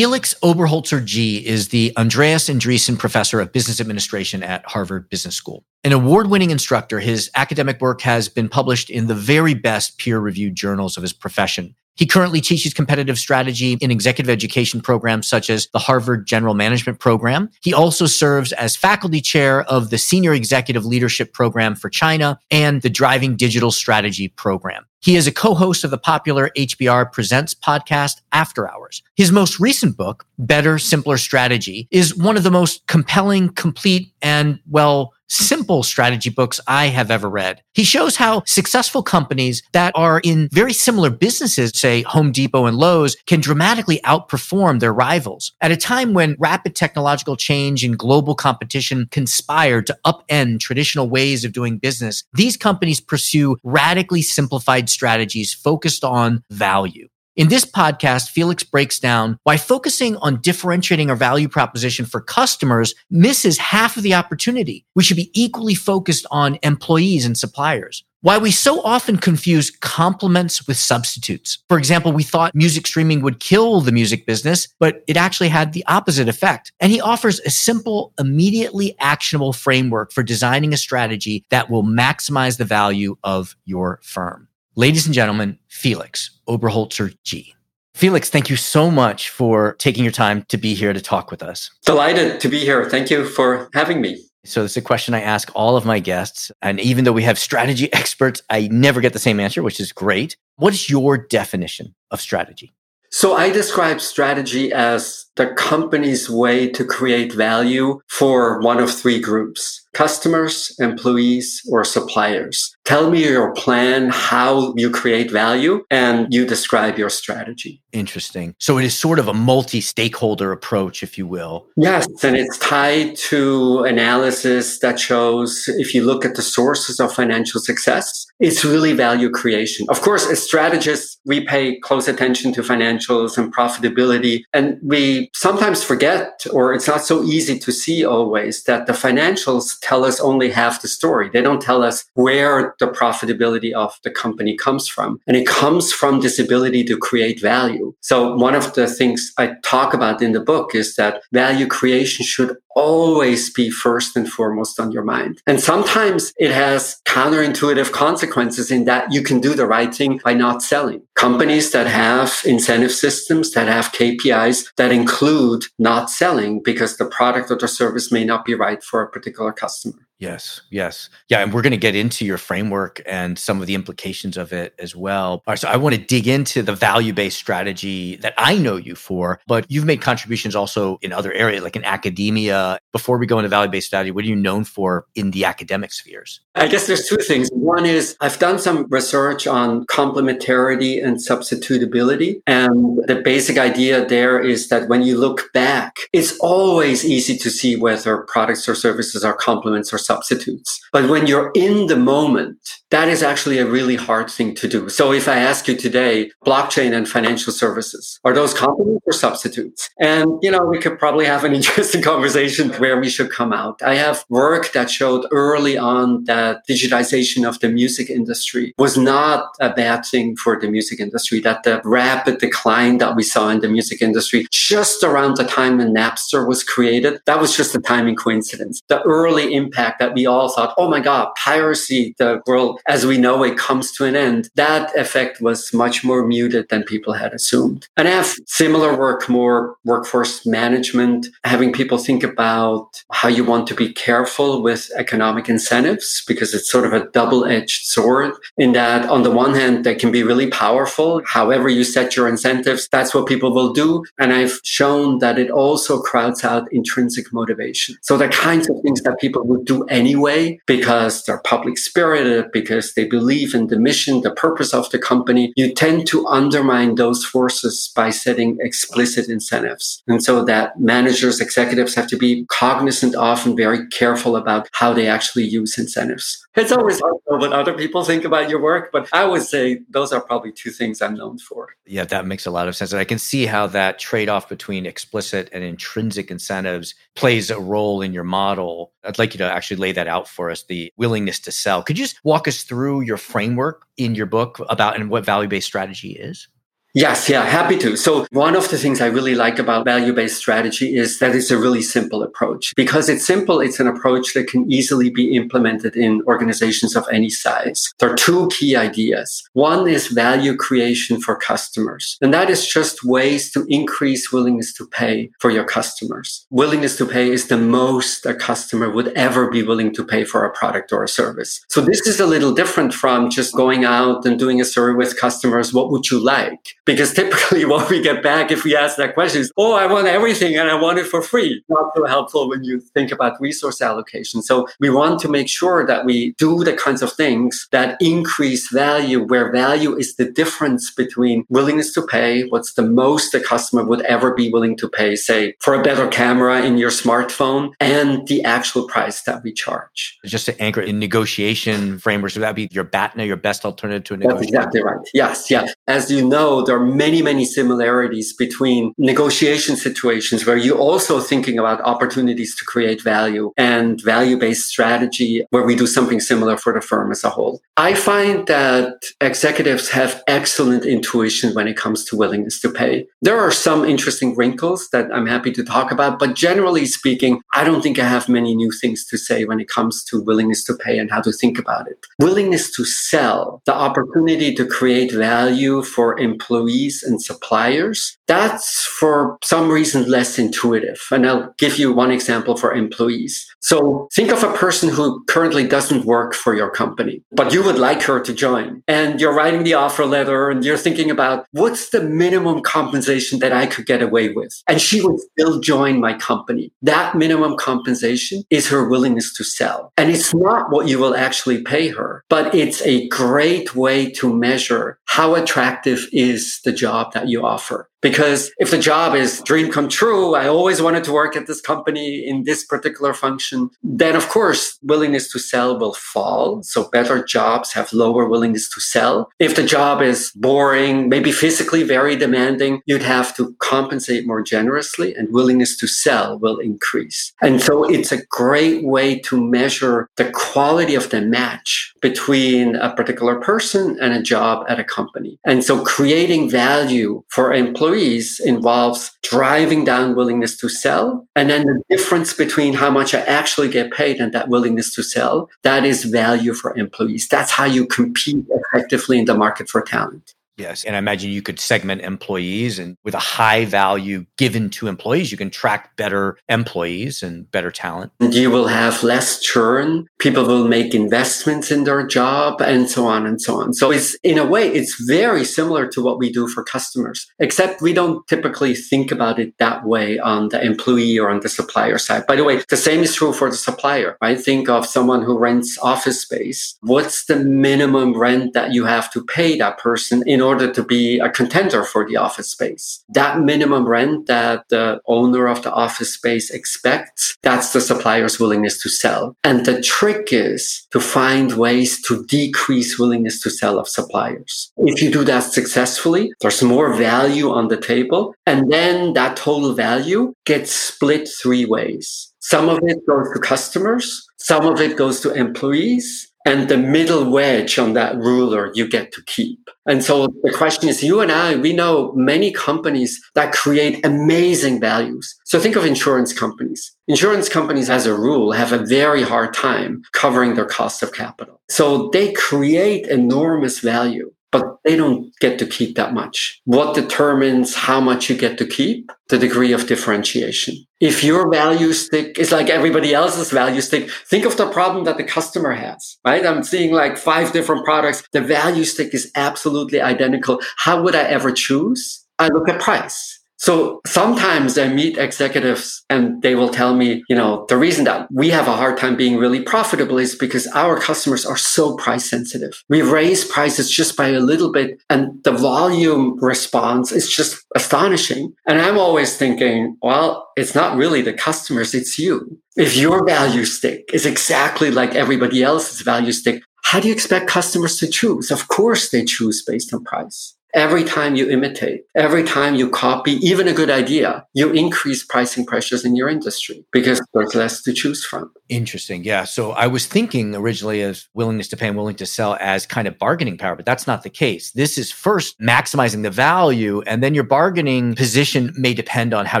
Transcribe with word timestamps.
Felix 0.00 0.34
Oberholzer-Gee 0.42 1.46
is 1.46 1.68
the 1.68 1.92
Andreas 1.98 2.48
Andresen 2.48 2.98
Professor 2.98 3.38
of 3.38 3.52
Business 3.52 3.82
Administration 3.82 4.42
at 4.42 4.64
Harvard 4.64 5.10
Business 5.10 5.34
School. 5.34 5.62
An 5.84 5.92
award 5.92 6.28
winning 6.28 6.48
instructor, 6.48 7.00
his 7.00 7.30
academic 7.34 7.82
work 7.82 8.00
has 8.00 8.26
been 8.26 8.48
published 8.48 8.88
in 8.88 9.08
the 9.08 9.14
very 9.14 9.52
best 9.52 9.98
peer 9.98 10.18
reviewed 10.18 10.54
journals 10.54 10.96
of 10.96 11.02
his 11.02 11.12
profession. 11.12 11.74
He 12.00 12.06
currently 12.06 12.40
teaches 12.40 12.72
competitive 12.72 13.18
strategy 13.18 13.74
in 13.74 13.90
executive 13.90 14.30
education 14.30 14.80
programs 14.80 15.28
such 15.28 15.50
as 15.50 15.68
the 15.74 15.78
Harvard 15.78 16.26
General 16.26 16.54
Management 16.54 16.98
Program. 16.98 17.50
He 17.60 17.74
also 17.74 18.06
serves 18.06 18.52
as 18.52 18.74
faculty 18.74 19.20
chair 19.20 19.64
of 19.64 19.90
the 19.90 19.98
Senior 19.98 20.32
Executive 20.32 20.86
Leadership 20.86 21.34
Program 21.34 21.74
for 21.74 21.90
China 21.90 22.38
and 22.50 22.80
the 22.80 22.88
Driving 22.88 23.36
Digital 23.36 23.70
Strategy 23.70 24.28
Program. 24.28 24.86
He 25.02 25.16
is 25.16 25.26
a 25.26 25.32
co-host 25.32 25.84
of 25.84 25.90
the 25.90 25.98
popular 25.98 26.50
HBR 26.56 27.12
Presents 27.12 27.52
podcast 27.52 28.22
After 28.32 28.70
Hours. 28.70 29.02
His 29.16 29.30
most 29.30 29.60
recent 29.60 29.98
book, 29.98 30.24
Better, 30.38 30.78
Simpler 30.78 31.18
Strategy, 31.18 31.86
is 31.90 32.16
one 32.16 32.38
of 32.38 32.44
the 32.44 32.50
most 32.50 32.86
compelling, 32.86 33.50
complete, 33.50 34.12
and 34.22 34.58
well, 34.70 35.12
simple 35.30 35.82
strategy 35.82 36.28
books 36.30 36.60
I 36.66 36.86
have 36.86 37.10
ever 37.10 37.28
read. 37.28 37.62
He 37.72 37.84
shows 37.84 38.16
how 38.16 38.42
successful 38.46 39.02
companies 39.02 39.62
that 39.72 39.92
are 39.94 40.20
in 40.20 40.48
very 40.52 40.72
similar 40.72 41.08
businesses, 41.08 41.72
say 41.74 42.02
Home 42.02 42.32
Depot 42.32 42.66
and 42.66 42.76
Lowe's, 42.76 43.16
can 43.26 43.40
dramatically 43.40 44.00
outperform 44.04 44.80
their 44.80 44.92
rivals. 44.92 45.52
At 45.60 45.70
a 45.70 45.76
time 45.76 46.12
when 46.12 46.36
rapid 46.38 46.74
technological 46.74 47.36
change 47.36 47.84
and 47.84 47.98
global 47.98 48.34
competition 48.34 49.08
conspire 49.10 49.82
to 49.82 49.96
upend 50.04 50.60
traditional 50.60 51.08
ways 51.08 51.44
of 51.44 51.52
doing 51.52 51.78
business, 51.78 52.24
these 52.34 52.56
companies 52.56 53.00
pursue 53.00 53.56
radically 53.62 54.22
simplified 54.22 54.90
strategies 54.90 55.54
focused 55.54 56.04
on 56.04 56.42
value. 56.50 57.08
In 57.40 57.48
this 57.48 57.64
podcast, 57.64 58.28
Felix 58.28 58.62
breaks 58.62 59.00
down 59.00 59.38
why 59.44 59.56
focusing 59.56 60.14
on 60.18 60.42
differentiating 60.42 61.08
our 61.08 61.16
value 61.16 61.48
proposition 61.48 62.04
for 62.04 62.20
customers 62.20 62.94
misses 63.10 63.56
half 63.56 63.96
of 63.96 64.02
the 64.02 64.12
opportunity. 64.12 64.84
We 64.94 65.02
should 65.02 65.16
be 65.16 65.30
equally 65.32 65.74
focused 65.74 66.26
on 66.30 66.58
employees 66.62 67.24
and 67.24 67.38
suppliers. 67.38 68.04
Why 68.20 68.36
we 68.36 68.50
so 68.50 68.82
often 68.82 69.16
confuse 69.16 69.70
complements 69.70 70.66
with 70.66 70.76
substitutes. 70.76 71.64
For 71.70 71.78
example, 71.78 72.12
we 72.12 72.24
thought 72.24 72.54
music 72.54 72.86
streaming 72.86 73.22
would 73.22 73.40
kill 73.40 73.80
the 73.80 73.90
music 73.90 74.26
business, 74.26 74.68
but 74.78 75.02
it 75.08 75.16
actually 75.16 75.48
had 75.48 75.72
the 75.72 75.86
opposite 75.86 76.28
effect. 76.28 76.72
And 76.78 76.92
he 76.92 77.00
offers 77.00 77.40
a 77.40 77.48
simple, 77.48 78.12
immediately 78.18 78.94
actionable 78.98 79.54
framework 79.54 80.12
for 80.12 80.22
designing 80.22 80.74
a 80.74 80.76
strategy 80.76 81.46
that 81.48 81.70
will 81.70 81.84
maximize 81.84 82.58
the 82.58 82.66
value 82.66 83.16
of 83.24 83.56
your 83.64 83.98
firm. 84.02 84.49
Ladies 84.80 85.04
and 85.04 85.14
gentlemen, 85.14 85.58
Felix 85.68 86.30
Oberholzer-Gee. 86.48 87.54
Felix, 87.94 88.30
thank 88.30 88.48
you 88.48 88.56
so 88.56 88.90
much 88.90 89.28
for 89.28 89.74
taking 89.74 90.04
your 90.04 90.10
time 90.10 90.42
to 90.48 90.56
be 90.56 90.72
here 90.72 90.94
to 90.94 91.02
talk 91.02 91.30
with 91.30 91.42
us. 91.42 91.70
Delighted 91.84 92.40
to 92.40 92.48
be 92.48 92.60
here. 92.60 92.88
Thank 92.88 93.10
you 93.10 93.26
for 93.26 93.68
having 93.74 94.00
me. 94.00 94.24
So, 94.46 94.62
this 94.62 94.70
is 94.70 94.76
a 94.78 94.80
question 94.80 95.12
I 95.12 95.20
ask 95.20 95.52
all 95.54 95.76
of 95.76 95.84
my 95.84 95.98
guests. 95.98 96.50
And 96.62 96.80
even 96.80 97.04
though 97.04 97.12
we 97.12 97.24
have 97.24 97.38
strategy 97.38 97.92
experts, 97.92 98.40
I 98.48 98.68
never 98.68 99.02
get 99.02 99.12
the 99.12 99.18
same 99.18 99.38
answer, 99.38 99.62
which 99.62 99.80
is 99.80 99.92
great. 99.92 100.38
What 100.56 100.72
is 100.72 100.88
your 100.88 101.18
definition 101.18 101.94
of 102.10 102.22
strategy? 102.22 102.72
So, 103.10 103.36
I 103.36 103.50
describe 103.50 104.00
strategy 104.00 104.72
as 104.72 105.26
the 105.40 105.54
company's 105.54 106.28
way 106.28 106.68
to 106.68 106.84
create 106.84 107.32
value 107.32 107.98
for 108.08 108.60
one 108.60 108.78
of 108.78 108.90
three 108.92 109.18
groups 109.18 109.80
customers, 109.92 110.74
employees, 110.78 111.60
or 111.70 111.84
suppliers. 111.84 112.74
Tell 112.84 113.10
me 113.10 113.24
your 113.24 113.52
plan, 113.54 114.08
how 114.08 114.72
you 114.76 114.90
create 114.90 115.30
value, 115.30 115.84
and 115.90 116.32
you 116.32 116.46
describe 116.46 116.98
your 116.98 117.10
strategy. 117.10 117.82
Interesting. 117.92 118.54
So 118.58 118.78
it 118.78 118.84
is 118.84 118.96
sort 118.96 119.18
of 119.18 119.28
a 119.28 119.34
multi 119.34 119.80
stakeholder 119.80 120.52
approach, 120.52 121.02
if 121.02 121.18
you 121.18 121.26
will. 121.26 121.66
Yes. 121.76 122.06
And 122.22 122.36
it's 122.36 122.58
tied 122.58 123.16
to 123.30 123.80
analysis 123.84 124.78
that 124.80 124.98
shows 125.00 125.64
if 125.66 125.94
you 125.94 126.04
look 126.04 126.24
at 126.24 126.36
the 126.36 126.42
sources 126.42 127.00
of 127.00 127.12
financial 127.12 127.60
success, 127.60 128.26
it's 128.38 128.64
really 128.64 128.92
value 128.92 129.30
creation. 129.30 129.86
Of 129.88 130.00
course, 130.00 130.28
as 130.28 130.42
strategists, 130.42 131.18
we 131.26 131.44
pay 131.44 131.78
close 131.80 132.08
attention 132.08 132.52
to 132.54 132.62
financials 132.62 133.36
and 133.36 133.54
profitability. 133.54 134.42
And 134.52 134.78
we 134.82 135.29
sometimes 135.32 135.82
forget, 135.82 136.44
or 136.52 136.74
it's 136.74 136.88
not 136.88 137.04
so 137.04 137.22
easy 137.22 137.58
to 137.58 137.72
see 137.72 138.04
always, 138.04 138.64
that 138.64 138.86
the 138.86 138.92
financials 138.92 139.76
tell 139.82 140.04
us 140.04 140.20
only 140.20 140.50
half 140.50 140.82
the 140.82 140.88
story. 140.88 141.30
They 141.32 141.42
don't 141.42 141.62
tell 141.62 141.82
us 141.82 142.04
where 142.14 142.74
the 142.78 142.88
profitability 142.88 143.72
of 143.72 143.98
the 144.04 144.10
company 144.10 144.56
comes 144.56 144.88
from. 144.88 145.20
And 145.26 145.36
it 145.36 145.46
comes 145.46 145.92
from 145.92 146.20
this 146.20 146.38
ability 146.38 146.84
to 146.84 146.98
create 146.98 147.40
value. 147.40 147.94
So 148.00 148.34
one 148.36 148.54
of 148.54 148.74
the 148.74 148.86
things 148.86 149.32
I 149.38 149.54
talk 149.62 149.94
about 149.94 150.22
in 150.22 150.32
the 150.32 150.40
book 150.40 150.74
is 150.74 150.96
that 150.96 151.22
value 151.32 151.66
creation 151.66 152.24
should 152.24 152.56
always 152.76 153.52
be 153.52 153.70
first 153.70 154.16
and 154.16 154.28
foremost 154.28 154.78
on 154.78 154.92
your 154.92 155.02
mind. 155.02 155.42
And 155.46 155.60
sometimes 155.60 156.32
it 156.38 156.52
has 156.52 157.00
counterintuitive 157.04 157.92
consequences 157.92 158.70
in 158.70 158.84
that 158.84 159.12
you 159.12 159.22
can 159.22 159.40
do 159.40 159.54
the 159.54 159.66
right 159.66 159.92
thing 159.94 160.20
by 160.24 160.34
not 160.34 160.62
selling. 160.62 161.02
Companies 161.20 161.70
that 161.72 161.86
have 161.86 162.40
incentive 162.46 162.90
systems 162.90 163.50
that 163.50 163.68
have 163.68 163.92
KPIs 163.92 164.72
that 164.78 164.90
include 164.90 165.64
not 165.78 166.08
selling 166.08 166.62
because 166.62 166.96
the 166.96 167.04
product 167.04 167.50
or 167.50 167.56
the 167.56 167.68
service 167.68 168.10
may 168.10 168.24
not 168.24 168.46
be 168.46 168.54
right 168.54 168.82
for 168.82 169.02
a 169.02 169.10
particular 169.10 169.52
customer. 169.52 170.08
Yes, 170.20 170.60
yes. 170.70 171.08
Yeah, 171.30 171.40
and 171.42 171.50
we're 171.50 171.62
going 171.62 171.70
to 171.70 171.78
get 171.78 171.96
into 171.96 172.26
your 172.26 172.36
framework 172.36 173.00
and 173.06 173.38
some 173.38 173.62
of 173.62 173.66
the 173.66 173.74
implications 173.74 174.36
of 174.36 174.52
it 174.52 174.74
as 174.78 174.94
well. 174.94 175.30
All 175.30 175.42
right, 175.48 175.58
so 175.58 175.66
I 175.66 175.78
want 175.78 175.94
to 175.94 176.00
dig 176.00 176.28
into 176.28 176.62
the 176.62 176.74
value-based 176.74 177.38
strategy 177.38 178.16
that 178.16 178.34
I 178.36 178.58
know 178.58 178.76
you 178.76 178.94
for, 178.94 179.40
but 179.46 179.64
you've 179.70 179.86
made 179.86 180.02
contributions 180.02 180.54
also 180.54 180.98
in 181.00 181.14
other 181.14 181.32
areas 181.32 181.64
like 181.64 181.74
in 181.74 181.84
academia. 181.84 182.78
Before 182.92 183.16
we 183.16 183.26
go 183.26 183.38
into 183.38 183.48
value-based 183.48 183.86
strategy, 183.86 184.10
what 184.10 184.24
are 184.24 184.28
you 184.28 184.36
known 184.36 184.64
for 184.64 185.06
in 185.14 185.30
the 185.30 185.46
academic 185.46 185.90
spheres? 185.90 186.40
I 186.54 186.68
guess 186.68 186.86
there's 186.86 187.08
two 187.08 187.16
things. 187.16 187.48
One 187.52 187.86
is 187.86 188.14
I've 188.20 188.38
done 188.38 188.58
some 188.58 188.88
research 188.90 189.46
on 189.46 189.86
complementarity 189.86 191.02
and 191.02 191.16
substitutability, 191.16 192.42
and 192.46 192.98
the 193.06 193.22
basic 193.24 193.56
idea 193.56 194.04
there 194.04 194.38
is 194.38 194.68
that 194.68 194.86
when 194.90 195.02
you 195.02 195.16
look 195.16 195.50
back, 195.54 195.96
it's 196.12 196.36
always 196.40 197.06
easy 197.06 197.38
to 197.38 197.48
see 197.48 197.76
whether 197.76 198.18
products 198.28 198.68
or 198.68 198.74
services 198.74 199.24
are 199.24 199.32
complements 199.32 199.94
or 199.94 199.98
substitutes. 200.10 200.70
But 200.92 201.08
when 201.12 201.26
you're 201.28 201.50
in 201.54 201.86
the 201.86 202.00
moment, 202.14 202.58
that 202.90 203.08
is 203.08 203.22
actually 203.22 203.58
a 203.58 203.66
really 203.76 203.98
hard 204.08 204.28
thing 204.36 204.50
to 204.60 204.66
do. 204.76 204.80
So 204.88 205.12
if 205.12 205.26
I 205.28 205.38
ask 205.50 205.68
you 205.68 205.76
today, 205.76 206.30
blockchain 206.44 206.90
and 206.96 207.08
financial 207.08 207.52
services, 207.52 208.18
are 208.24 208.34
those 208.34 208.52
complements 208.52 209.04
or 209.06 209.12
substitutes? 209.12 209.88
And, 210.00 210.26
you 210.44 210.50
know, 210.50 210.64
we 210.64 210.78
could 210.80 210.98
probably 210.98 211.26
have 211.26 211.44
an 211.44 211.54
interesting 211.60 212.02
conversation 212.02 212.70
where 212.82 212.98
we 213.04 213.08
should 213.08 213.30
come 213.30 213.52
out. 213.52 213.76
I 213.82 213.94
have 214.06 214.24
work 214.28 214.72
that 214.72 214.90
showed 214.90 215.22
early 215.30 215.76
on 215.78 216.24
that 216.24 216.66
digitization 216.68 217.48
of 217.48 217.60
the 217.60 217.68
music 217.68 218.10
industry 218.10 218.74
was 218.78 218.96
not 218.96 219.40
a 219.60 219.70
bad 219.82 220.04
thing 220.04 220.36
for 220.42 220.58
the 220.58 220.68
music 220.68 220.98
industry, 220.98 221.38
that 221.40 221.62
the 221.62 221.80
rapid 221.84 222.38
decline 222.38 222.98
that 222.98 223.14
we 223.14 223.22
saw 223.22 223.48
in 223.54 223.60
the 223.60 223.68
music 223.68 224.02
industry 224.02 224.46
just 224.50 225.04
around 225.04 225.36
the 225.36 225.44
time 225.44 225.78
when 225.78 225.94
Napster 225.94 226.40
was 226.52 226.64
created, 226.64 227.20
that 227.26 227.40
was 227.40 227.56
just 227.56 227.76
a 227.76 227.80
timing 227.80 228.16
coincidence. 228.16 228.82
The 228.88 229.00
early 229.02 229.54
impact 229.54 229.99
that 230.00 230.14
we 230.14 230.26
all 230.26 230.48
thought, 230.48 230.74
oh 230.76 230.90
my 230.90 230.98
God, 230.98 231.28
piracy, 231.36 232.14
the 232.18 232.42
world 232.46 232.80
as 232.88 233.06
we 233.06 233.18
know 233.18 233.44
it 233.44 233.56
comes 233.56 233.92
to 233.92 234.04
an 234.04 234.16
end. 234.16 234.50
That 234.56 234.96
effect 234.98 235.40
was 235.40 235.72
much 235.72 236.02
more 236.02 236.26
muted 236.26 236.68
than 236.70 236.82
people 236.82 237.12
had 237.12 237.32
assumed. 237.32 237.86
And 237.96 238.08
I 238.08 238.10
have 238.10 238.34
similar 238.46 238.98
work, 238.98 239.28
more 239.28 239.76
workforce 239.84 240.44
management, 240.46 241.28
having 241.44 241.72
people 241.72 241.98
think 241.98 242.24
about 242.24 243.04
how 243.12 243.28
you 243.28 243.44
want 243.44 243.66
to 243.68 243.74
be 243.74 243.92
careful 243.92 244.62
with 244.62 244.90
economic 244.96 245.48
incentives 245.48 246.24
because 246.26 246.54
it's 246.54 246.70
sort 246.70 246.86
of 246.86 246.92
a 246.92 247.06
double 247.10 247.44
edged 247.44 247.86
sword 247.86 248.32
in 248.56 248.72
that 248.72 249.08
on 249.08 249.22
the 249.22 249.30
one 249.30 249.54
hand, 249.54 249.84
they 249.84 249.94
can 249.94 250.10
be 250.10 250.22
really 250.22 250.48
powerful. 250.48 251.22
However 251.26 251.68
you 251.68 251.84
set 251.84 252.16
your 252.16 252.28
incentives, 252.28 252.88
that's 252.90 253.14
what 253.14 253.26
people 253.26 253.52
will 253.52 253.72
do. 253.72 254.04
And 254.18 254.32
I've 254.32 254.60
shown 254.64 255.18
that 255.18 255.38
it 255.38 255.50
also 255.50 256.00
crowds 256.00 256.42
out 256.44 256.72
intrinsic 256.72 257.32
motivation. 257.32 257.96
So 258.00 258.16
the 258.16 258.28
kinds 258.28 258.68
of 258.70 258.76
things 258.82 259.02
that 259.02 259.20
people 259.20 259.44
would 259.46 259.64
do 259.66 259.84
anyway 259.90 260.58
because 260.66 261.24
they're 261.24 261.42
public 261.42 261.76
spirited, 261.76 262.50
because 262.52 262.94
they 262.94 263.04
believe 263.04 263.54
in 263.54 263.66
the 263.66 263.78
mission, 263.78 264.22
the 264.22 264.30
purpose 264.30 264.72
of 264.72 264.90
the 264.90 264.98
company, 264.98 265.52
you 265.56 265.74
tend 265.74 266.06
to 266.06 266.26
undermine 266.26 266.94
those 266.94 267.24
forces 267.24 267.92
by 267.94 268.10
setting 268.10 268.56
explicit 268.60 269.28
incentives. 269.28 270.02
And 270.06 270.22
so 270.22 270.44
that 270.44 270.78
managers, 270.80 271.40
executives 271.40 271.94
have 271.94 272.06
to 272.08 272.16
be 272.16 272.46
cognizant 272.46 273.14
of 273.16 273.44
and 273.44 273.56
very 273.56 273.86
careful 273.88 274.36
about 274.36 274.68
how 274.72 274.92
they 274.92 275.06
actually 275.08 275.44
use 275.44 275.78
incentives. 275.78 276.46
It's 276.56 276.72
always 276.72 277.00
know 277.30 277.38
what 277.38 277.52
other 277.52 277.72
people 277.72 278.04
think 278.04 278.24
about 278.24 278.50
your 278.50 278.60
work, 278.60 278.90
but 278.92 279.08
I 279.12 279.24
would 279.24 279.42
say 279.42 279.80
those 279.88 280.12
are 280.12 280.20
probably 280.20 280.52
two 280.52 280.70
things 280.70 281.00
I'm 281.00 281.14
known 281.14 281.38
for. 281.38 281.68
Yeah, 281.86 282.04
that 282.04 282.26
makes 282.26 282.46
a 282.46 282.50
lot 282.50 282.68
of 282.68 282.76
sense. 282.76 282.92
And 282.92 283.00
I 283.00 283.04
can 283.04 283.18
see 283.18 283.46
how 283.46 283.66
that 283.68 283.98
trade 283.98 284.28
off 284.28 284.48
between 284.48 284.86
explicit 284.86 285.48
and 285.52 285.62
intrinsic 285.62 286.30
incentives 286.30 286.94
plays 287.14 287.50
a 287.50 287.60
role 287.60 288.02
in 288.02 288.12
your 288.12 288.24
model. 288.24 288.92
I'd 289.04 289.18
like 289.18 289.34
you 289.34 289.38
to 289.38 289.50
actually 289.50 289.78
lay 289.80 289.92
that 289.92 290.06
out 290.06 290.28
for 290.28 290.50
us 290.50 290.64
the 290.64 290.92
willingness 290.96 291.40
to 291.40 291.52
sell. 291.52 291.82
Could 291.82 291.98
you 291.98 292.04
just 292.04 292.20
walk 292.24 292.46
us 292.46 292.62
through 292.62 293.00
your 293.00 293.16
framework 293.16 293.86
in 293.96 294.14
your 294.14 294.26
book 294.26 294.60
about 294.68 294.96
and 294.96 295.10
what 295.10 295.24
value 295.24 295.48
based 295.48 295.66
strategy 295.66 296.12
is? 296.12 296.48
Yes, 296.92 297.28
yeah, 297.28 297.44
happy 297.44 297.78
to. 297.78 297.96
So 297.96 298.26
one 298.32 298.56
of 298.56 298.68
the 298.68 298.76
things 298.76 299.00
I 299.00 299.06
really 299.06 299.36
like 299.36 299.60
about 299.60 299.84
value-based 299.84 300.36
strategy 300.36 300.96
is 300.96 301.20
that 301.20 301.36
it's 301.36 301.52
a 301.52 301.56
really 301.56 301.82
simple 301.82 302.20
approach. 302.20 302.74
Because 302.74 303.08
it's 303.08 303.24
simple, 303.24 303.60
it's 303.60 303.78
an 303.78 303.86
approach 303.86 304.34
that 304.34 304.48
can 304.48 304.70
easily 304.70 305.08
be 305.08 305.36
implemented 305.36 305.94
in 305.94 306.20
organizations 306.26 306.96
of 306.96 307.06
any 307.12 307.30
size. 307.30 307.94
There 308.00 308.10
are 308.10 308.16
two 308.16 308.48
key 308.48 308.74
ideas. 308.74 309.48
One 309.52 309.88
is 309.88 310.08
value 310.08 310.56
creation 310.56 311.20
for 311.20 311.36
customers. 311.36 312.18
And 312.20 312.34
that 312.34 312.50
is 312.50 312.66
just 312.66 313.04
ways 313.04 313.52
to 313.52 313.64
increase 313.68 314.32
willingness 314.32 314.72
to 314.74 314.86
pay 314.88 315.30
for 315.38 315.50
your 315.50 315.64
customers. 315.64 316.44
Willingness 316.50 316.96
to 316.96 317.06
pay 317.06 317.30
is 317.30 317.46
the 317.46 317.56
most 317.56 318.26
a 318.26 318.34
customer 318.34 318.90
would 318.90 319.08
ever 319.08 319.48
be 319.48 319.62
willing 319.62 319.94
to 319.94 320.04
pay 320.04 320.24
for 320.24 320.44
a 320.44 320.50
product 320.50 320.92
or 320.92 321.04
a 321.04 321.08
service. 321.08 321.64
So 321.68 321.82
this 321.82 322.04
is 322.08 322.18
a 322.18 322.26
little 322.26 322.52
different 322.52 322.92
from 322.92 323.30
just 323.30 323.54
going 323.54 323.84
out 323.84 324.26
and 324.26 324.40
doing 324.40 324.60
a 324.60 324.64
survey 324.64 324.96
with 324.96 325.16
customers. 325.16 325.72
What 325.72 325.92
would 325.92 326.10
you 326.10 326.18
like? 326.18 326.74
Because 326.84 327.12
typically 327.20 327.64
what 327.64 327.90
we 327.90 328.02
get 328.02 328.22
back 328.22 328.50
if 328.50 328.64
we 328.64 328.76
ask 328.76 328.96
that 328.96 329.14
question 329.14 329.40
is, 329.40 329.52
oh, 329.56 329.74
I 329.74 329.86
want 329.86 330.06
everything 330.06 330.56
and 330.56 330.70
I 330.70 330.74
want 330.74 330.98
it 330.98 331.06
for 331.06 331.22
free. 331.22 331.62
Not 331.68 331.92
so 331.94 332.06
helpful 332.06 332.48
when 332.48 332.64
you 332.64 332.80
think 332.80 333.12
about 333.12 333.40
resource 333.40 333.80
allocation. 333.80 334.42
So 334.42 334.68
we 334.80 334.90
want 334.90 335.20
to 335.20 335.28
make 335.28 335.48
sure 335.48 335.86
that 335.86 336.04
we 336.04 336.32
do 336.38 336.64
the 336.64 336.72
kinds 336.72 337.02
of 337.02 337.12
things 337.12 337.68
that 337.72 337.96
increase 338.00 338.70
value, 338.70 339.26
where 339.26 339.52
value 339.52 339.96
is 339.96 340.16
the 340.16 340.30
difference 340.30 340.90
between 340.90 341.44
willingness 341.48 341.92
to 341.94 342.02
pay, 342.02 342.44
what's 342.48 342.74
the 342.74 342.82
most 342.82 343.34
a 343.34 343.40
customer 343.40 343.84
would 343.84 344.02
ever 344.02 344.34
be 344.34 344.50
willing 344.50 344.76
to 344.76 344.88
pay, 344.88 345.16
say, 345.16 345.54
for 345.60 345.74
a 345.74 345.82
better 345.82 346.08
camera 346.08 346.62
in 346.62 346.78
your 346.78 346.90
smartphone, 346.90 347.72
and 347.80 348.26
the 348.28 348.42
actual 348.44 348.86
price 348.86 349.22
that 349.22 349.42
we 349.42 349.52
charge. 349.52 350.18
Just 350.24 350.46
to 350.46 350.60
anchor 350.60 350.80
in 350.80 350.98
negotiation 350.98 351.98
frameworks, 351.98 352.34
would 352.34 352.42
that 352.42 352.54
be 352.54 352.68
your 352.70 352.84
BATNA, 352.84 353.24
your 353.24 353.36
best 353.36 353.64
alternative 353.64 354.04
to 354.04 354.14
a 354.14 354.16
negotiation? 354.18 354.54
That's 354.54 354.66
exactly 354.66 354.82
right. 354.82 355.08
Yes, 355.14 355.50
yeah. 355.50 355.66
As 355.86 356.10
you 356.10 356.26
know, 356.26 356.64
there 356.70 356.78
are 356.78 356.86
many, 356.86 357.20
many 357.20 357.44
similarities 357.44 358.32
between 358.32 358.94
negotiation 358.96 359.74
situations 359.74 360.46
where 360.46 360.56
you're 360.56 360.78
also 360.78 361.18
thinking 361.18 361.58
about 361.58 361.80
opportunities 361.80 362.54
to 362.54 362.64
create 362.64 363.02
value 363.02 363.52
and 363.56 364.00
value 364.02 364.36
based 364.38 364.68
strategy 364.68 365.44
where 365.50 365.64
we 365.64 365.74
do 365.74 365.88
something 365.88 366.20
similar 366.20 366.56
for 366.56 366.72
the 366.72 366.80
firm 366.80 367.10
as 367.10 367.24
a 367.24 367.30
whole. 367.30 367.60
I 367.76 367.94
find 367.94 368.46
that 368.46 369.02
executives 369.20 369.90
have 369.90 370.22
excellent 370.28 370.84
intuition 370.84 371.54
when 371.54 371.66
it 371.66 371.76
comes 371.76 372.04
to 372.04 372.16
willingness 372.16 372.60
to 372.60 372.70
pay. 372.70 373.08
There 373.20 373.40
are 373.40 373.50
some 373.50 373.84
interesting 373.84 374.36
wrinkles 374.36 374.90
that 374.90 375.12
I'm 375.12 375.26
happy 375.26 375.50
to 375.50 375.64
talk 375.64 375.90
about, 375.90 376.20
but 376.20 376.36
generally 376.36 376.86
speaking, 376.86 377.40
I 377.52 377.64
don't 377.64 377.82
think 377.82 377.98
I 377.98 378.04
have 378.04 378.28
many 378.28 378.54
new 378.54 378.70
things 378.70 379.04
to 379.06 379.18
say 379.18 379.44
when 379.44 379.58
it 379.58 379.68
comes 379.68 380.04
to 380.04 380.22
willingness 380.22 380.62
to 380.66 380.74
pay 380.74 381.00
and 381.00 381.10
how 381.10 381.20
to 381.22 381.32
think 381.32 381.58
about 381.58 381.88
it. 381.88 382.06
Willingness 382.20 382.70
to 382.76 382.84
sell, 382.84 383.60
the 383.64 383.74
opportunity 383.74 384.54
to 384.54 384.64
create 384.64 385.10
value 385.10 385.82
for 385.82 386.16
employees 386.20 386.59
employees 386.60 387.02
and 387.02 387.22
suppliers, 387.22 388.18
that's 388.30 388.84
for 388.84 389.36
some 389.42 389.68
reason 389.68 390.08
less 390.08 390.38
intuitive. 390.38 391.00
And 391.10 391.26
I'll 391.26 391.52
give 391.58 391.78
you 391.78 391.92
one 391.92 392.12
example 392.12 392.56
for 392.56 392.72
employees. 392.72 393.44
So 393.58 394.08
think 394.14 394.30
of 394.30 394.44
a 394.44 394.52
person 394.52 394.88
who 394.88 395.24
currently 395.24 395.66
doesn't 395.66 396.04
work 396.04 396.34
for 396.34 396.54
your 396.54 396.70
company, 396.70 397.24
but 397.32 397.52
you 397.52 397.60
would 397.64 397.76
like 397.76 398.02
her 398.02 398.20
to 398.20 398.32
join. 398.32 398.84
And 398.86 399.20
you're 399.20 399.34
writing 399.34 399.64
the 399.64 399.74
offer 399.74 400.06
letter 400.06 400.48
and 400.48 400.64
you're 400.64 400.76
thinking 400.76 401.10
about 401.10 401.44
what's 401.50 401.90
the 401.90 402.04
minimum 402.04 402.62
compensation 402.62 403.40
that 403.40 403.52
I 403.52 403.66
could 403.66 403.86
get 403.86 404.00
away 404.00 404.28
with? 404.28 404.62
And 404.68 404.80
she 404.80 405.02
would 405.02 405.18
still 405.32 405.58
join 405.58 405.98
my 405.98 406.14
company. 406.14 406.72
That 406.82 407.16
minimum 407.16 407.56
compensation 407.56 408.44
is 408.48 408.68
her 408.68 408.88
willingness 408.88 409.34
to 409.38 409.44
sell. 409.44 409.92
And 409.96 410.08
it's 410.08 410.32
not 410.32 410.70
what 410.70 410.86
you 410.86 411.00
will 411.00 411.16
actually 411.16 411.62
pay 411.62 411.88
her, 411.88 412.24
but 412.28 412.54
it's 412.54 412.80
a 412.82 413.08
great 413.08 413.74
way 413.74 414.08
to 414.12 414.32
measure 414.32 415.00
how 415.06 415.34
attractive 415.34 416.08
is 416.12 416.60
the 416.64 416.72
job 416.72 417.12
that 417.14 417.26
you 417.26 417.44
offer. 417.44 417.89
Because 418.00 418.50
if 418.58 418.70
the 418.70 418.78
job 418.78 419.14
is 419.14 419.42
dream 419.42 419.70
come 419.70 419.88
true, 419.88 420.34
I 420.34 420.46
always 420.48 420.80
wanted 420.80 421.04
to 421.04 421.12
work 421.12 421.36
at 421.36 421.46
this 421.46 421.60
company 421.60 422.26
in 422.26 422.44
this 422.44 422.64
particular 422.64 423.12
function, 423.12 423.70
then 423.82 424.16
of 424.16 424.28
course 424.28 424.78
willingness 424.82 425.30
to 425.32 425.38
sell 425.38 425.78
will 425.78 425.94
fall. 425.94 426.62
So 426.62 426.88
better 426.88 427.22
jobs 427.22 427.72
have 427.72 427.92
lower 427.92 428.26
willingness 428.28 428.68
to 428.70 428.80
sell. 428.80 429.30
If 429.38 429.56
the 429.56 429.62
job 429.62 430.00
is 430.00 430.32
boring, 430.34 431.08
maybe 431.08 431.32
physically 431.32 431.82
very 431.82 432.16
demanding, 432.16 432.80
you'd 432.86 433.02
have 433.02 433.36
to 433.36 433.54
compensate 433.58 434.26
more 434.26 434.42
generously 434.42 435.14
and 435.14 435.32
willingness 435.32 435.76
to 435.78 435.86
sell 435.86 436.38
will 436.38 436.58
increase. 436.58 437.32
And 437.42 437.60
so 437.60 437.84
it's 437.84 438.12
a 438.12 438.24
great 438.26 438.84
way 438.84 439.18
to 439.20 439.40
measure 439.40 440.08
the 440.16 440.30
quality 440.30 440.94
of 440.94 441.10
the 441.10 441.20
match 441.20 441.92
between 442.00 442.76
a 442.76 442.94
particular 442.94 443.38
person 443.40 443.98
and 444.00 444.14
a 444.14 444.22
job 444.22 444.64
at 444.68 444.80
a 444.80 444.84
company. 444.84 445.38
And 445.44 445.62
so 445.62 445.84
creating 445.84 446.48
value 446.48 447.22
for 447.28 447.52
employees 447.52 447.89
employees 447.90 448.40
involves 448.40 449.18
driving 449.22 449.84
down 449.84 450.14
willingness 450.14 450.56
to 450.56 450.68
sell. 450.68 451.26
And 451.34 451.50
then 451.50 451.66
the 451.66 451.82
difference 451.90 452.32
between 452.32 452.72
how 452.74 452.90
much 452.90 453.14
I 453.14 453.20
actually 453.20 453.68
get 453.68 453.92
paid 453.92 454.20
and 454.20 454.32
that 454.32 454.48
willingness 454.48 454.94
to 454.94 455.02
sell, 455.02 455.48
that 455.62 455.84
is 455.84 456.04
value 456.04 456.54
for 456.54 456.76
employees. 456.78 457.26
That's 457.28 457.50
how 457.50 457.64
you 457.64 457.86
compete 457.86 458.44
effectively 458.48 459.18
in 459.18 459.24
the 459.24 459.34
market 459.34 459.68
for 459.68 459.82
talent. 459.82 460.34
Yes. 460.60 460.84
And 460.84 460.94
I 460.94 460.98
imagine 460.98 461.30
you 461.30 461.40
could 461.40 461.58
segment 461.58 462.02
employees 462.02 462.78
and 462.78 462.96
with 463.02 463.14
a 463.14 463.18
high 463.18 463.64
value 463.64 464.26
given 464.36 464.68
to 464.70 464.88
employees, 464.88 465.32
you 465.32 465.38
can 465.38 465.50
track 465.50 465.96
better 465.96 466.36
employees 466.48 467.22
and 467.22 467.50
better 467.50 467.70
talent. 467.70 468.12
And 468.20 468.34
you 468.34 468.50
will 468.50 468.66
have 468.66 469.02
less 469.02 469.40
churn. 469.40 470.06
People 470.18 470.44
will 470.44 470.68
make 470.68 470.94
investments 470.94 471.70
in 471.70 471.84
their 471.84 472.06
job 472.06 472.60
and 472.60 472.90
so 472.90 473.06
on 473.06 473.26
and 473.26 473.40
so 473.40 473.58
on. 473.60 473.72
So 473.72 473.90
it's 473.90 474.14
in 474.22 474.36
a 474.36 474.44
way, 474.44 474.68
it's 474.68 475.00
very 475.06 475.44
similar 475.44 475.86
to 475.88 476.02
what 476.02 476.18
we 476.18 476.30
do 476.30 476.46
for 476.46 476.62
customers, 476.62 477.26
except 477.38 477.80
we 477.80 477.94
don't 477.94 478.26
typically 478.28 478.74
think 478.74 479.10
about 479.10 479.38
it 479.38 479.56
that 479.58 479.86
way 479.86 480.18
on 480.18 480.50
the 480.50 480.62
employee 480.62 481.18
or 481.18 481.30
on 481.30 481.40
the 481.40 481.48
supplier 481.48 481.96
side. 481.96 482.26
By 482.26 482.36
the 482.36 482.44
way, 482.44 482.62
the 482.68 482.76
same 482.76 483.00
is 483.00 483.14
true 483.14 483.32
for 483.32 483.50
the 483.50 483.56
supplier, 483.56 484.18
right? 484.20 484.38
Think 484.38 484.68
of 484.68 484.84
someone 484.84 485.22
who 485.22 485.38
rents 485.38 485.78
office 485.78 486.20
space. 486.20 486.76
What's 486.80 487.24
the 487.24 487.36
minimum 487.36 488.18
rent 488.18 488.52
that 488.52 488.72
you 488.72 488.84
have 488.84 489.10
to 489.12 489.24
pay 489.24 489.56
that 489.58 489.78
person 489.78 490.22
in 490.26 490.40
order 490.40 490.49
order 490.50 490.68
to 490.76 490.82
be 490.96 491.04
a 491.20 491.30
contender 491.38 491.82
for 491.92 492.02
the 492.08 492.16
office 492.26 492.50
space. 492.56 492.86
That 493.20 493.32
minimum 493.50 493.84
rent 493.96 494.26
that 494.26 494.58
the 494.74 495.00
owner 495.16 495.44
of 495.54 495.62
the 495.62 495.72
office 495.84 496.12
space 496.18 496.46
expects, 496.50 497.22
that's 497.48 497.68
the 497.72 497.80
supplier's 497.80 498.40
willingness 498.40 498.76
to 498.82 498.88
sell. 499.02 499.22
And 499.48 499.58
the 499.64 499.80
trick 499.94 500.24
is 500.32 500.62
to 500.94 501.00
find 501.16 501.48
ways 501.66 501.90
to 502.06 502.24
decrease 502.38 502.98
willingness 502.98 503.36
to 503.44 503.50
sell 503.60 503.78
of 503.78 503.86
suppliers. 503.98 504.72
If 504.92 504.96
you 505.02 505.10
do 505.18 505.22
that 505.24 505.44
successfully, 505.58 506.24
there's 506.40 506.62
more 506.74 506.88
value 506.94 507.48
on 507.58 507.68
the 507.68 507.80
table. 507.92 508.22
And 508.50 508.60
then 508.74 508.94
that 509.18 509.36
total 509.36 509.72
value 509.74 510.22
gets 510.50 510.70
split 510.72 511.28
three 511.42 511.64
ways. 511.76 512.06
Some 512.40 512.68
of 512.68 512.78
it 512.90 512.98
goes 513.06 513.28
to 513.34 513.38
customers. 513.52 514.26
Some 514.38 514.64
of 514.66 514.80
it 514.80 514.96
goes 514.96 515.20
to 515.20 515.28
employees 515.46 516.30
and 516.46 516.68
the 516.68 516.78
middle 516.78 517.30
wedge 517.30 517.78
on 517.78 517.92
that 517.94 518.16
ruler 518.16 518.72
you 518.74 518.88
get 518.88 519.12
to 519.12 519.22
keep. 519.26 519.59
And 519.86 520.04
so 520.04 520.28
the 520.42 520.52
question 520.52 520.88
is, 520.88 521.02
you 521.02 521.20
and 521.20 521.32
I, 521.32 521.56
we 521.56 521.72
know 521.72 522.12
many 522.14 522.52
companies 522.52 523.20
that 523.34 523.52
create 523.52 524.04
amazing 524.04 524.78
values. 524.80 525.34
So 525.44 525.58
think 525.58 525.76
of 525.76 525.86
insurance 525.86 526.32
companies. 526.32 526.94
Insurance 527.08 527.48
companies, 527.48 527.88
as 527.88 528.06
a 528.06 528.14
rule, 528.14 528.52
have 528.52 528.72
a 528.72 528.84
very 528.84 529.22
hard 529.22 529.54
time 529.54 530.02
covering 530.12 530.54
their 530.54 530.66
cost 530.66 531.02
of 531.02 531.12
capital. 531.12 531.60
So 531.70 532.10
they 532.12 532.32
create 532.32 533.06
enormous 533.06 533.80
value 533.80 534.32
but 534.52 534.78
they 534.84 534.96
don't 534.96 535.32
get 535.40 535.58
to 535.58 535.66
keep 535.66 535.96
that 535.96 536.12
much. 536.12 536.60
What 536.64 536.94
determines 536.94 537.74
how 537.74 538.00
much 538.00 538.28
you 538.28 538.36
get 538.36 538.58
to 538.58 538.66
keep? 538.66 539.10
The 539.28 539.38
degree 539.38 539.72
of 539.72 539.86
differentiation. 539.86 540.74
If 541.00 541.22
your 541.22 541.50
value 541.50 541.92
stick 541.92 542.38
is 542.38 542.52
like 542.52 542.68
everybody 542.68 543.14
else's 543.14 543.50
value 543.50 543.80
stick, 543.80 544.10
think 544.26 544.44
of 544.44 544.56
the 544.56 544.70
problem 544.70 545.04
that 545.04 545.16
the 545.16 545.24
customer 545.24 545.72
has, 545.72 546.18
right? 546.24 546.44
I'm 546.44 546.62
seeing 546.62 546.92
like 546.92 547.16
five 547.16 547.52
different 547.52 547.84
products. 547.84 548.22
The 548.32 548.40
value 548.40 548.84
stick 548.84 549.14
is 549.14 549.30
absolutely 549.34 550.00
identical. 550.00 550.60
How 550.76 551.02
would 551.02 551.14
I 551.14 551.22
ever 551.22 551.52
choose? 551.52 552.26
I 552.38 552.48
look 552.48 552.68
at 552.68 552.80
price. 552.80 553.39
So 553.60 554.00
sometimes 554.06 554.78
I 554.78 554.88
meet 554.88 555.18
executives 555.18 556.02
and 556.08 556.40
they 556.40 556.54
will 556.54 556.70
tell 556.70 556.94
me, 556.96 557.22
you 557.28 557.36
know, 557.36 557.66
the 557.68 557.76
reason 557.76 558.04
that 558.04 558.26
we 558.32 558.48
have 558.48 558.66
a 558.66 558.74
hard 558.74 558.96
time 558.96 559.16
being 559.16 559.36
really 559.36 559.62
profitable 559.62 560.16
is 560.16 560.34
because 560.34 560.66
our 560.68 560.98
customers 560.98 561.44
are 561.44 561.58
so 561.58 561.94
price 561.96 562.24
sensitive. 562.24 562.82
We 562.88 563.02
raise 563.02 563.44
prices 563.44 563.90
just 563.90 564.16
by 564.16 564.28
a 564.28 564.40
little 564.40 564.72
bit 564.72 565.02
and 565.10 565.44
the 565.44 565.52
volume 565.52 566.38
response 566.40 567.12
is 567.12 567.28
just 567.28 567.62
astonishing. 567.76 568.54
And 568.66 568.80
I'm 568.80 568.98
always 568.98 569.36
thinking, 569.36 569.98
well, 570.00 570.48
it's 570.56 570.74
not 570.74 570.96
really 570.96 571.20
the 571.20 571.34
customers, 571.34 571.92
it's 571.92 572.18
you. 572.18 572.58
If 572.76 572.96
your 572.96 573.26
value 573.26 573.66
stick 573.66 574.08
is 574.10 574.24
exactly 574.24 574.90
like 574.90 575.14
everybody 575.14 575.62
else's 575.62 576.00
value 576.00 576.32
stick, 576.32 576.62
how 576.84 576.98
do 576.98 577.08
you 577.08 577.14
expect 577.14 577.46
customers 577.46 577.98
to 577.98 578.08
choose? 578.08 578.50
Of 578.50 578.68
course 578.68 579.10
they 579.10 579.22
choose 579.26 579.62
based 579.62 579.92
on 579.92 580.02
price. 580.02 580.56
Every 580.74 581.04
time 581.04 581.34
you 581.34 581.50
imitate, 581.50 582.02
every 582.14 582.44
time 582.44 582.76
you 582.76 582.90
copy 582.90 583.32
even 583.32 583.66
a 583.66 583.72
good 583.72 583.90
idea, 583.90 584.46
you 584.54 584.70
increase 584.72 585.24
pricing 585.24 585.66
pressures 585.66 586.04
in 586.04 586.14
your 586.14 586.28
industry 586.28 586.84
because 586.92 587.20
there's 587.34 587.54
less 587.54 587.82
to 587.82 587.92
choose 587.92 588.24
from. 588.24 588.52
Interesting. 588.70 589.24
Yeah. 589.24 589.44
So 589.44 589.72
I 589.72 589.88
was 589.88 590.06
thinking 590.06 590.54
originally 590.54 591.02
of 591.02 591.28
willingness 591.34 591.66
to 591.68 591.76
pay 591.76 591.88
and 591.88 591.96
willing 591.96 592.14
to 592.16 592.26
sell 592.26 592.56
as 592.60 592.86
kind 592.86 593.08
of 593.08 593.18
bargaining 593.18 593.58
power, 593.58 593.74
but 593.74 593.84
that's 593.84 594.06
not 594.06 594.22
the 594.22 594.30
case. 594.30 594.70
This 594.70 594.96
is 594.96 595.10
first 595.10 595.58
maximizing 595.60 596.22
the 596.22 596.30
value, 596.30 597.02
and 597.02 597.22
then 597.22 597.34
your 597.34 597.44
bargaining 597.44 598.14
position 598.14 598.72
may 598.76 598.94
depend 598.94 599.34
on 599.34 599.44
how 599.44 599.60